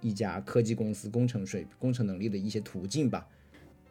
[0.00, 3.26] 一家科技公司工程水工程能力的一些途径吧。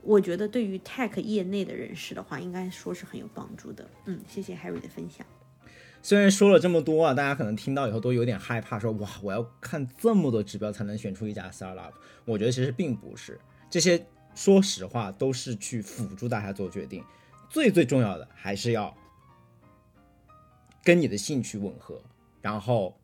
[0.04, 3.90] 我觉得对于 tech 业内的人士的话，应该说是很有帮助的。
[4.06, 5.26] 嗯，谢谢 Harry 的分享。
[6.02, 11.92] 虽然说了这么多啊，大家可能听到以后都有点害怕，说哇，我要看这么多指标才能选出一家 startup。
[12.26, 13.40] 我觉得其实并不是，
[13.70, 17.04] 这些说实话都是去辅助大家做决定。
[17.50, 18.96] 最最重要的还是要。
[20.84, 22.02] 跟你的兴趣吻合，
[22.42, 22.98] 然后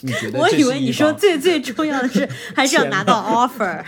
[0.00, 0.38] 你觉得？
[0.38, 2.26] 我以为你说最最重要的是
[2.56, 3.84] 还是要拿到 offer。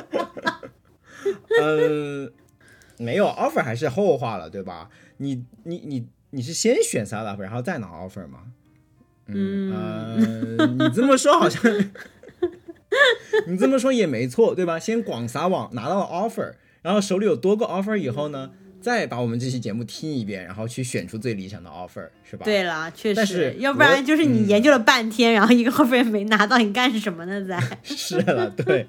[1.60, 2.32] 嗯，
[2.96, 4.88] 没有 offer 还是后话了，对吧？
[5.18, 8.40] 你你你你是先选 startup 然后再拿 offer 吗？
[9.26, 11.62] 嗯，你这么说好像，
[13.46, 14.78] 你这么说也没错，对吧？
[14.78, 18.50] 先广撒网拿到了 offer，然后手里有多个 offer 以后呢？
[18.80, 22.44] 再把我们这期节目听一遍，然后去选出最理想的 offer，是吧？
[22.46, 27.44] 对了，确实，要不然就是你研究了半天，然后一个 offer 也没拿到，你干什么呢？
[27.46, 28.86] 在 是了，对，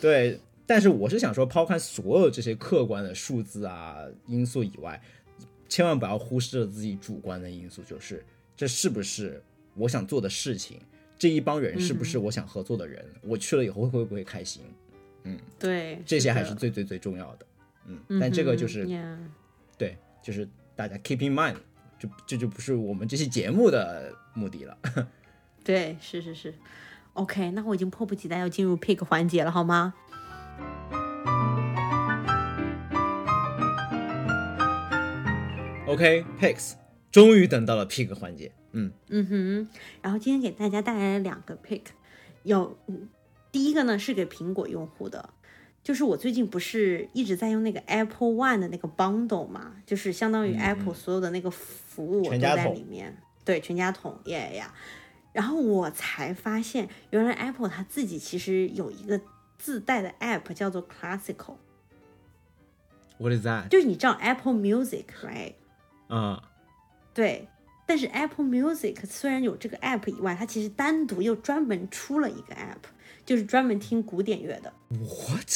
[0.00, 0.40] 对。
[0.66, 5.00] 但是我是想说，抛开所有这些客观的数字啊因素以外，
[5.68, 8.24] 千万不要忽视了自己主观的因素，就是
[8.56, 9.42] 这是不是
[9.74, 10.80] 我想做的事情？
[11.18, 13.04] 这一帮人是不是我想合作的人？
[13.22, 14.62] 我去了以后会不会开心？
[15.24, 17.46] 嗯，对，这些还是最最最重要的。
[17.86, 18.86] 嗯，但这个就是，
[19.76, 21.56] 对，就是大家 keep in mind，
[21.98, 24.78] 就这就不是我们这期节目的目的了。
[25.64, 26.54] 对，是是是
[27.14, 29.94] ，OK，那我已经迫不及待要进入 pick 环节了，好吗
[35.88, 36.74] ？OK，picks，
[37.10, 38.52] 终于等到了 pick 环节。
[38.72, 39.68] 嗯嗯哼，
[40.02, 41.82] 然后今天给大家带来了两个 pick，
[42.42, 42.78] 有
[43.50, 45.30] 第一个呢是给苹果用户的。
[45.82, 54.74] 就是我最近不是一直在用那个 Apple One 的那个 bundle 嘛，就是相当于 Apple 所有的那个服务我都在里面，对，全家桶，耶呀。
[55.32, 59.18] 然后我才发现，原来 Apple 它自己其实有一个
[59.56, 61.56] 自带的 App 叫做 Classical。
[63.16, 63.68] What is that？
[63.68, 65.54] 就是你知道 Apple Music，right？
[66.08, 66.42] 啊、
[67.14, 67.48] 对，
[67.86, 72.88] 但是 Apple Music 虽然有这个 app 以外，它其实单独又专门出了一个 app，
[73.24, 74.72] 就是专门听古典乐的。
[74.90, 75.48] What？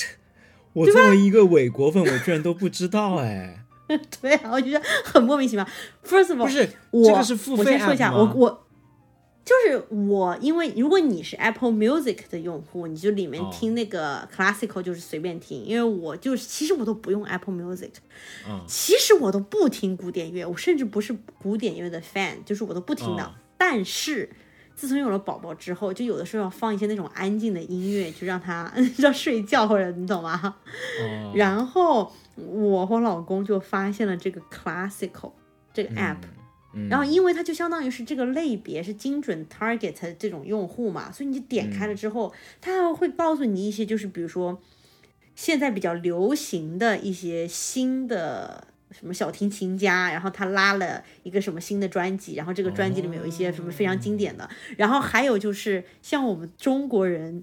[0.73, 3.65] 我作为一个伪国粉，我居然都不知道哎。
[4.23, 5.67] 对啊，我觉得很莫名其妙。
[6.03, 8.62] First of all，不是我这个是付费我先说一下，吗我我
[9.45, 13.51] 就是我，因为如果你是 Apple Music 的用户，你就里面哦。
[13.53, 17.91] 听那个 classical 就是随便听，因为我就是其实我都不用 Apple Music，、
[18.49, 18.63] 嗯。
[18.69, 23.25] 其实我都不听古典乐，我甚至不是古典乐的 fan，就是我都不听的。
[23.25, 23.33] 哦。
[23.59, 24.31] 但是
[24.77, 30.57] 自从有了宝宝之后，就有的时候要放一些那种安静的音乐，就让他 让睡觉或者你懂吗？
[31.01, 31.33] 哦。
[31.35, 35.33] 然后我和我老公就发现了这个 classical
[35.75, 36.42] 这个 app，、嗯
[36.89, 44.61] 然后因为它就相当于是这个类别是精准 target 这种用户嘛，所以你点开了之后，它还会告诉你一些就是比如说
[45.35, 48.69] 现在比较流行的一些新的。
[48.93, 54.47] 什么小提琴家，然后他拉了一个什么新的专辑，然后这个专辑里面有一些什么非常经典的，
[54.77, 57.43] 然后还有就是像我们中国人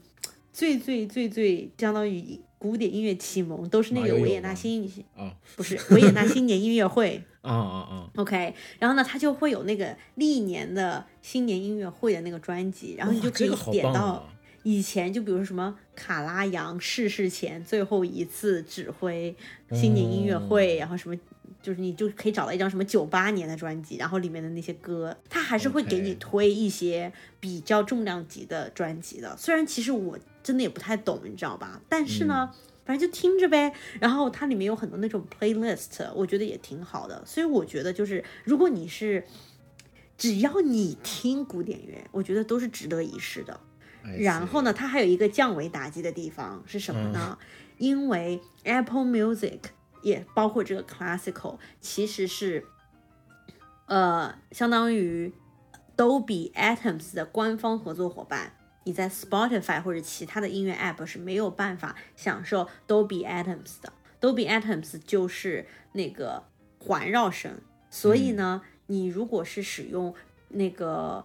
[0.53, 14.29] 最最最最相当于古典音乐启蒙都是那个维也纳吗新哦 不是维也纳新年音乐会， 啊啊啊！OK，然后呢，它就会有那个历年的新年音乐会的那个专辑，然后你就可以点到！
[14.63, 19.33] 以前，就比如说什么卡拉扬逝世前最后一次指挥
[19.71, 21.15] 新年音乐会，然后什么。
[21.61, 29.35] 就是你就可以找到一张什么九八年的专辑，然后里面的那些歌，它还是会给你推一些比较重量级的专辑的。
[29.35, 31.81] 虽然其实我真的也不太懂，你知道吧？
[31.89, 32.51] 但是呢，
[32.85, 33.73] 反正就听着呗。
[33.99, 37.23] 然后它里面有很多那种 playlist，我觉得也挺好的。
[37.25, 39.25] 所以我觉得就是，如果你是
[40.17, 43.59] 只要你听古典乐，我觉得都是值得一试的。
[44.17, 47.37] 然后呢，它还有一个降维打击的地方是什么呢？
[47.77, 49.59] 因为 Apple Music
[50.01, 52.65] 也包括这个 Classical，其实是
[53.87, 55.33] 呃相当于
[55.97, 58.53] Dolby Atoms 的官方合作伙伴。
[58.89, 63.93] 你在 Spotify 或者其他的音乐 App 是没有办法享受 Dolby Atoms 的。
[64.19, 66.43] Dolby Atoms 就是那个
[66.79, 67.61] 环绕声，
[67.91, 70.15] 所以呢，你如果是使用
[70.47, 71.23] 那个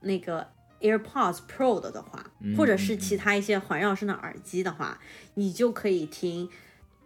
[0.00, 0.48] 那个
[0.80, 4.98] AirPods Pro 的的话，或者是其他一些环绕声的耳机的话，
[5.34, 6.50] 你就可以听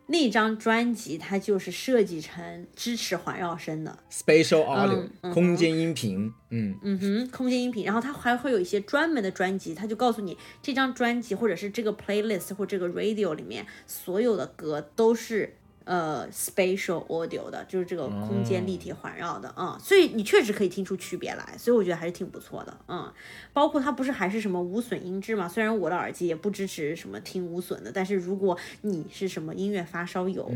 [0.06, 3.98] 那张专辑，它就是设计成支持环绕声的。
[4.10, 6.76] spatial audio 空间音频，嗯。
[6.82, 23.12] 嗯哼，空间音频，然后它还会有一些专门的专辑，它就告诉你这张专辑或者是这个 playlist 或这个 radio 里面所有的歌都是呃 spatial audio 的，就是这个空间立体环绕的，嗯，所以你确实可以听出区别来，所以我觉得还是挺不错的，嗯，
[23.52, 30.50] 包括它不是还是什么无损音质嘛，虽然我的耳机也不支持什么听无损的，但是如果你是什么音乐发烧友，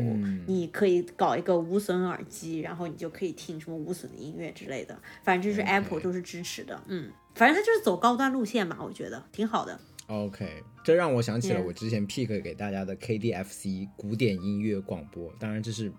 [0.45, 9.79] 你可以搞一个无损耳机，然后你就可以听什么无损的音乐之类的，反正就是 Apple 都是支持的，嗯，反正它就是走高端路线嘛，我觉得挺好的。
[10.07, 15.91] ，OK，这让我想起了我之前 pick 给大家的 KDFC 古典音乐广播，当然这是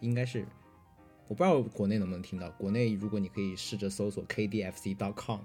[0.00, 0.44] 应该是
[1.26, 5.40] 我不知道国内能不能听到，国内如果你可以试着搜索 KDFC.com，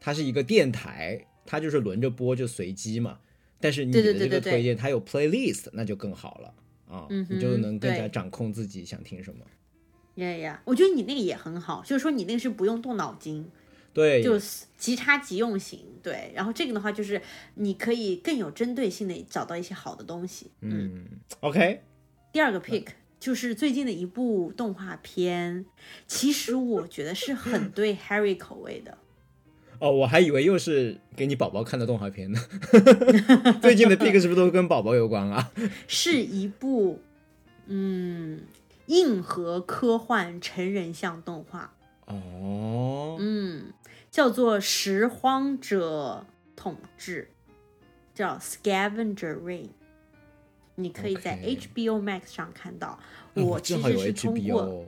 [0.00, 3.18] 它是一个电台，它就是轮着播就随机嘛，
[3.60, 6.54] 但是你的这个推荐它有 playlist，那就更好了
[6.88, 9.44] 啊，嗯你就能更加掌控自己想听什么。
[10.16, 13.48] 呀呀，我觉得你那个也很好，就是说你那个是不用动脑筋，
[13.96, 16.30] 对，就是即插即用型，对。
[16.34, 17.22] 然后这个的话就是
[17.54, 20.50] 你可以更有针对性的找到一些好的东西。
[20.60, 21.06] 嗯
[21.40, 21.80] ，OK，
[22.30, 22.88] 第二个 pick
[23.18, 25.64] 就是最近的一部动画片，
[26.06, 28.98] 其实我觉得是很对 Harry 口味的。
[29.80, 32.38] 哦，我还以为又是给你宝宝看的动画片呢。
[33.62, 35.50] 最近的 pick 是不是都跟宝宝有关啊？
[35.88, 37.00] 是一部
[37.66, 38.42] 嗯
[38.86, 41.74] 硬核科幻成人向动画，
[42.06, 43.64] 哦，嗯，
[44.16, 46.24] 叫做《拾荒者
[46.56, 47.28] 统治》，
[48.14, 49.68] 叫 Scavenger Reign。
[50.76, 52.98] 你可以在 HBO Max 上看到。
[53.36, 54.86] 哎我其实是通过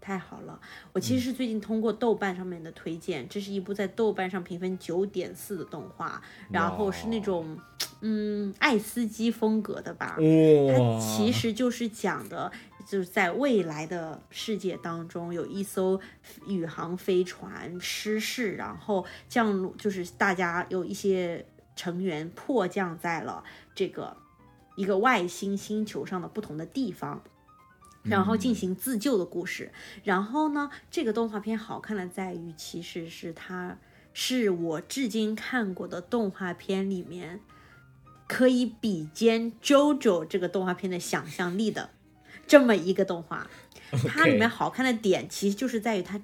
[0.00, 0.60] 太好了！
[0.92, 6.20] 我其实是最近通过豆瓣上面的推荐，这是一部在豆瓣上评分九点四的动画，
[6.50, 7.56] 然后是那种
[8.00, 10.16] 嗯爱斯基风格的吧。
[10.16, 12.50] 它，其实就是讲的，
[12.86, 16.00] 就是在未来的世界当中，有一艘
[16.46, 23.42] 宇航飞船失事，然后降落，就是大家有一些成员迫降在了
[23.74, 24.16] 这个
[24.76, 27.22] 一个外星星球上的不同的地方。
[28.06, 29.72] 然后进行自救的故事。
[30.02, 33.78] 然后呢，这个动画片好看的在于，其实是它
[34.12, 37.40] 是我至今看过的动画片里面
[38.28, 41.93] 可以比肩《JoJo》这个动画片的想象力的。
[42.46, 43.46] 这么一个动画。
[44.08, 46.20] 它里面好看的点其实就是在于它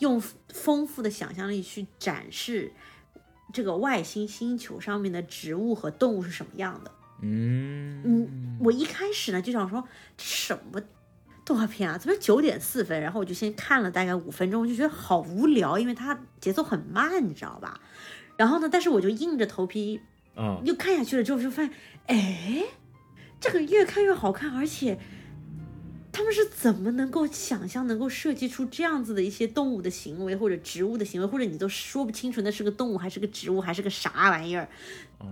[0.00, 2.72] 用丰富的想象力去展示
[3.52, 6.92] 这个外星星球上面的植物和动物是什么样的。
[7.22, 9.82] 嗯嗯，我一开始呢就想说
[10.18, 10.82] 什么
[11.46, 13.00] 动画片啊，怎么九点四分？
[13.00, 17.80] 然后我就先看了大概五分钟，我就觉得好无聊，因为它节奏很慢，你知道吧？
[18.36, 20.02] 然后呢，但是我就硬着头皮
[20.36, 21.72] 嗯又看下去了之后，就发现，
[22.08, 22.64] 哎，
[23.40, 24.98] 这个越看越好看，而且
[26.16, 34.66] 他们是怎么能够想象、能够设计出这样子的一些动物的行为或者植物的行为，或者你都说不清楚那是个动物还是个植物还是个啥玩意儿？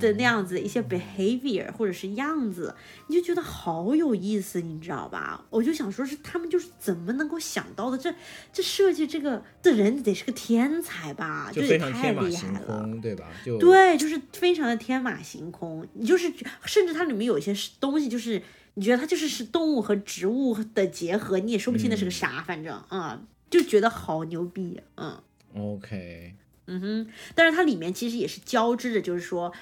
[0.00, 2.74] 的那样子一些 behavior 或者是样子，
[3.08, 5.44] 你就觉得好有意思，你知道吧？
[5.50, 7.98] 我就想说，是他们就是怎么能够想到的？
[7.98, 8.14] 这
[8.52, 11.50] 这设计这个的人得是个天才吧？
[11.52, 12.88] 就这也太厉害了。
[13.02, 13.28] 对吧？
[13.44, 15.86] 就对，就是非常的天马行空。
[15.92, 16.32] 你就是
[16.64, 18.42] 甚至它里面有一些东西，就是
[18.74, 25.20] 你觉得它就是是动物和植物的结合，你也说不清那是个啥，反正啊、嗯，就觉得好牛逼，嗯
[25.54, 26.34] OK，
[26.66, 27.06] 嗯哼。
[27.34, 29.52] 但是它里面其实也是交织着，就是说。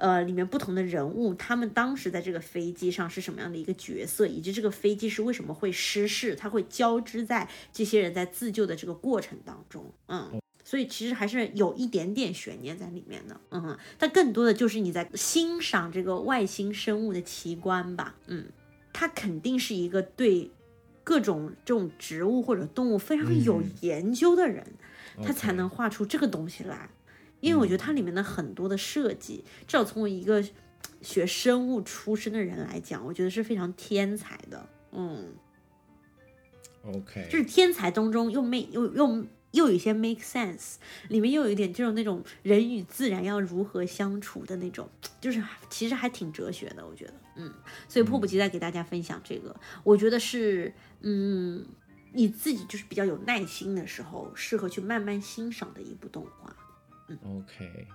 [0.00, 18.44] 呃，里面不同的人物，他们当时在这个飞机上是什么样的一个角色，以及这个飞机是为什么会失事，它会交织在这些人在自救的这个过程当中，嗯，所以其实还是有一点点悬念在里面的，嗯哼，但更多的就是你在欣赏这个外星生物的奇观吧，嗯，
[18.92, 20.48] 他肯定是一个对
[21.02, 24.64] 各种这种植物或者动物非常有研究的人，
[25.24, 26.90] 他才能画出这个东西来。
[27.40, 30.44] 因为我觉得它里面的很多的设计，至少从我一个
[31.02, 34.68] 学生物出身的人来讲，我觉得是非常天才的。
[34.90, 35.34] 嗯
[36.82, 40.78] ，OK，就是天才当中又 make 又又又有一些 make sense，
[41.10, 44.90] 里面又有一点这种那种人与自然要如何相处的那种，
[45.20, 45.40] 就是
[45.70, 47.14] 其实还挺哲学的，我觉得。
[47.36, 47.54] 嗯，
[47.86, 49.54] 所以迫不及待给大家分享这个，
[49.84, 51.64] 我觉得是嗯。
[52.12, 56.54] 你自己就是比较有耐心的时候，适合去慢慢欣赏的一部动画。
[57.08, 57.86] 嗯 OK，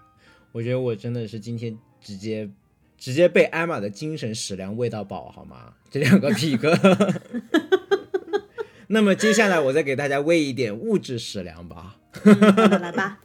[0.51, 2.49] 我觉得我真的是今天直接
[2.97, 5.73] 直接被艾玛的精神食粮喂到饱，好吗？
[5.89, 6.59] 这两个 pick。
[8.87, 11.97] 那么接下来我再给大家喂一点物质食粮吧。
[12.81, 13.19] 来吧。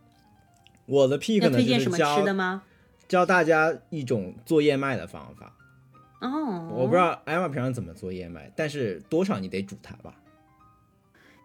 [0.86, 2.62] 我的 pick 呢，推荐什么就是教吃的吗？
[3.08, 5.54] 教大家一种做燕麦的方法。
[6.22, 10.14] 哦，我不知道艾玛平常怎么做燕麦，但是多少你得煮它吧。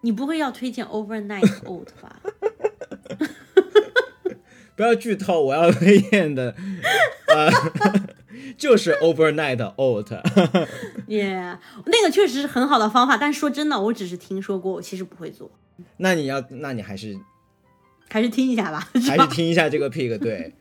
[0.02, 2.22] 你不会要推荐 overnight oat 吧？
[4.76, 6.56] 不要剧透，我要推荐的，
[7.34, 7.50] 呃，
[8.56, 10.22] 就是 overnight oat。
[11.08, 11.58] 耶、
[11.88, 15.50] 那个确实是很好的方法，但说真的，我只是听说过，我其实不会做，
[15.98, 17.18] 那你要，那你还是
[18.08, 18.88] 还是听一下吧。
[18.94, 20.16] 还是听一下这个 pick。
[20.20, 20.54] 对，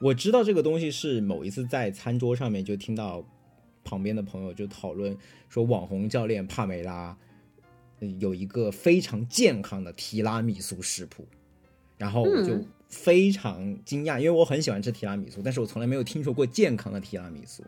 [0.00, 3.22] 我知道这个东西是某一次在餐桌上面就听到
[3.84, 5.16] 旁边的朋友就讨论
[5.48, 7.16] 说，网红教练帕梅拉
[8.00, 11.26] 呃有一个非常健康的提拉米苏食谱，
[11.96, 12.66] 然后我就嗯。
[12.90, 17.62] 非常惊讶，因为我很喜欢吃提拉米苏，但是我从来没有听说过健康的提拉米苏。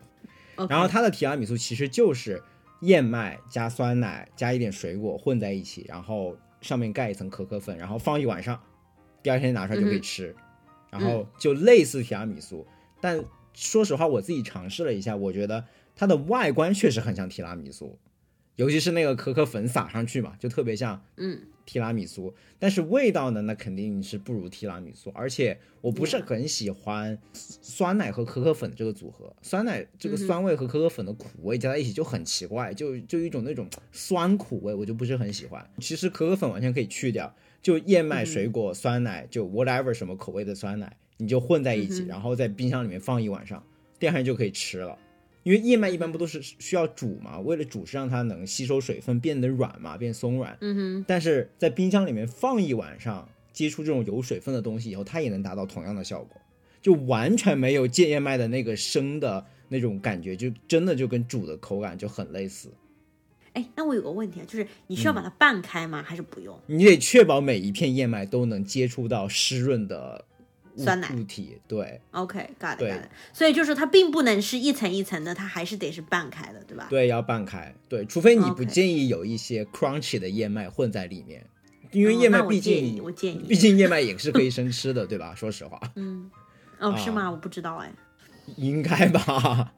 [0.67, 2.43] 然后它的提拉米苏其实就是
[2.81, 8.61] 燕麦加酸奶加一点水果混在一起，然后上面盖一层可可粉，然后放一晚上，
[9.21, 10.35] 第二天拿出来就可以吃，
[10.91, 12.67] 然后就类似提拉米苏。
[12.99, 15.63] 但说实话，我自己尝试了一下，我觉得
[15.95, 17.97] 它的外观确实很像提拉米苏，
[18.55, 21.41] 尤其是那个可可粉撒上去嘛，就特别像嗯。
[21.65, 35.65] 提拉米苏，但是味道呢，那肯定是不如提拉米苏，而且我不是很喜欢酸奶和可可粉的这个组合，酸奶这个酸味和可可粉的苦味加在一起就很奇怪，就就一种那种酸苦味，我就不是很喜欢。
[35.79, 43.65] 其实可可粉完全可以去掉，就燕麦、水果、酸奶，就 whatever 什么口味的酸奶，你就混在一起，然后在冰箱里面放一晚上，
[43.97, 44.99] 第二天就可以吃了。
[45.43, 47.39] 因为燕麦一般不都是需要煮嘛？
[47.39, 50.57] 为了煮是让它能吸收水分，变得软嘛，变松软。
[50.61, 56.41] 嗯哼，但是在冰箱里面放一晚上，接触这种有水分的东西以后，它也能达到同样的效果，
[56.81, 62.71] 就完全没有戒燕麦的那个生的那种感觉，就真的就跟煮的口感就很类似。
[63.53, 66.01] 哎，那我有个问题啊，就是你需要把它拌开吗？
[66.01, 66.59] 还是不用？
[66.65, 70.32] 你得确保每一片燕麦都能接触到湿润的物
[70.75, 73.09] 酸奶固体，对 OK，got、对 it，got it。
[73.31, 76.87] 所以就是它并不能是一层一层的，它还是得是拌开的，对吧？
[76.89, 81.45] 对，要拌开，对，除非你不介意有一些 crunchy 的燕麦混在里面，
[81.91, 85.33] 因为哦燕麦毕竟、建议我建议毕竟燕麦也是可以生吃的，对吧？
[85.35, 86.29] 说实话，嗯
[86.79, 87.31] 哦，是啊吗？
[87.31, 87.93] 我不知道哎。
[88.57, 89.73] 应该吧。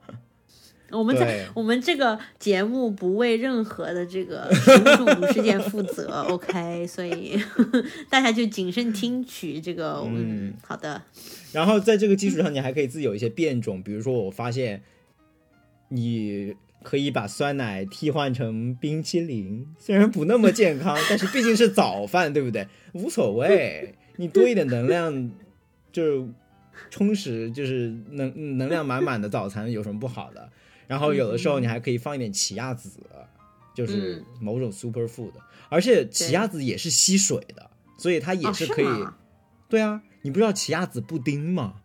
[0.92, 7.40] 我们在我们这个节目不为任何的这个食物中毒事件负责，OK，所以
[8.10, 10.04] 大家就谨慎听取这个。
[10.08, 11.02] 嗯，好的，
[11.52, 14.84] 然后在这个基础上，你还可以自己有一些变种，比如说我发现
[15.90, 22.68] 你可以把酸奶替换成冰淇淋， 虽然不那么健康，但是毕竟是早饭，对不对？
[22.94, 25.32] 无所谓，你多一点能量，
[25.92, 26.28] 就是
[26.90, 30.50] 充实，就是能能量满满的早餐有什么不好的？
[30.88, 33.00] 然后有的时候你还可以放一点奇亚籽，
[33.74, 35.32] 就是某种 super food，
[35.70, 38.88] 而且奇亚籽也是吸水的，所以它也是可以。
[39.68, 41.76] 对啊，你不知道奇亚籽布丁吗？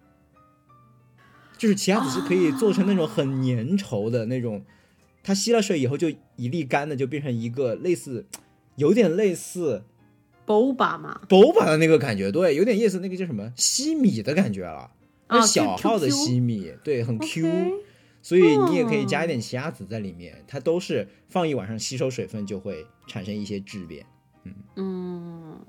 [1.57, 4.64] 就是奇亚籽是可以做成那种很粘稠的那种。
[5.22, 8.24] 它吸了水以后就一粒干的，就变成一个类似，
[8.76, 9.84] 有点类似
[10.46, 14.90] ，boba 嘛，boba 的那个感觉，对，有点意思那个叫什么西米的感觉了，
[15.28, 17.46] 那小号的西米，对，很 Q，
[18.22, 24.06] 所以你也可以加一点奇亚籽在里面，它都是放一晚上吸收水分就会产生一些质变，
[24.44, 25.60] 嗯嗯，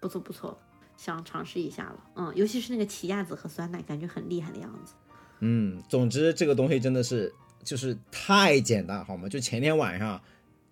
[0.00, 0.58] 不错不错，
[0.96, 4.94] 想尝试一下了，嗯，尤其是那个奇亚籽和酸奶，感觉很厉害的样子，
[5.40, 7.32] 嗯，总之这个东西真的是。
[7.64, 9.28] 就是太简单，好吗？
[9.28, 10.20] 就前天晚上，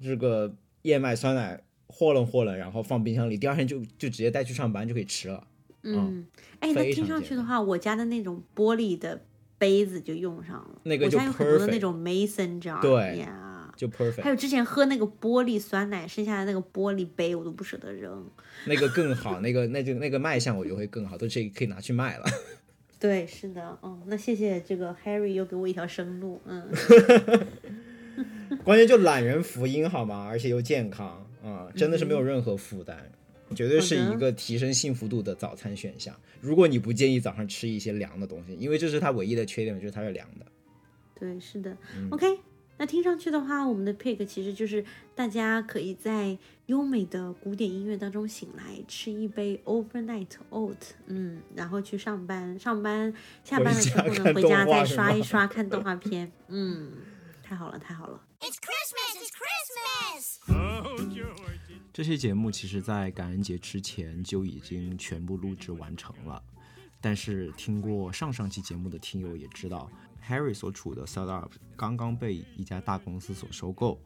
[0.02, 0.52] 这个
[0.82, 5.46] 燕麦酸奶和了和了，然后放冰箱里，第二天就就直接带去上班就可以吃了。
[5.84, 6.26] 嗯，
[6.58, 9.24] 哎，那听上去的话，我家的那种玻璃的
[9.60, 10.80] 杯子就用上了。
[10.84, 11.66] 那个就 perfect。
[11.66, 12.80] 那种 mason jar。
[12.80, 14.22] 对呀，就 perfect。
[14.22, 18.26] 还有之前喝那个玻璃酸奶剩下的那个玻璃杯，我都不舍得扔。
[18.64, 22.24] 那个更好，那个那就那个卖相我觉得会更好，都这可以拿去卖了。
[22.98, 26.68] 对，是的，嗯，那谢谢这个 Harry 又给我一条生路，嗯，
[28.64, 30.26] 关键就懒人福音好吗？
[30.28, 33.10] 而且又健康，啊，真的是没有任何负担，
[33.54, 36.14] 绝对是一个提升幸福度的早餐选项。
[36.40, 40.46] 如果你不建议早上吃一些凉的东西，因为这是它唯一的缺点，就是它是凉的。
[41.18, 41.76] 对，是的
[42.10, 42.26] ，OK。
[42.78, 44.82] 那听上去的话，我们的 pick 其实就是
[45.14, 53.12] 大家可以在优美的古典音乐当中醒来，吃一杯 overnight oat，嗯，然后去上班，上班
[53.44, 56.90] 下班了之后呢，回家再刷一刷看动画片，嗯，
[57.42, 58.18] 太好了，太好了。
[61.92, 66.40] 这些节目其实，在感恩节之前就已经全部录制完成了，
[67.00, 69.90] 但是听过上上期节目的听友也知道。
[70.24, 74.00] Harry 所处的 startup 刚刚被一家大公司所收购，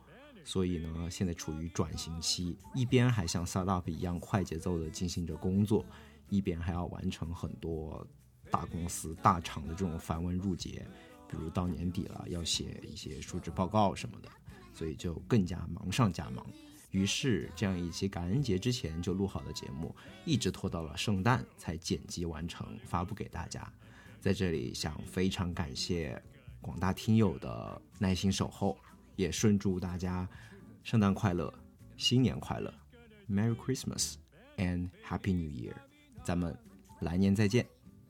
[0.44, 5.84] 所以呢，现在处于转型期，一边还像 startup 一样快节奏地进行着工作，
[6.30, 8.06] 一边还要完成很多
[8.50, 10.86] 大公司大厂的这种繁文缛节，
[11.28, 14.28] 比如到年底了要写一些述职报告什么的，
[14.72, 16.46] 所以就更加忙上加忙。
[16.94, 19.92] 于是，这样一期感恩节之前就录好的节目，
[20.24, 23.68] 一直拖到了圣诞才剪辑完成，发布给大家。
[24.20, 26.22] 在这里，想非常感谢
[26.60, 28.78] 广大听友的耐心守候，
[29.16, 30.28] 也顺祝大家
[30.84, 31.52] 圣诞快乐，
[31.96, 32.72] 新年快乐
[33.28, 34.14] ，Merry Christmas
[34.56, 35.74] and Happy New Year！
[36.22, 36.56] 咱们
[37.00, 37.73] 来年再见。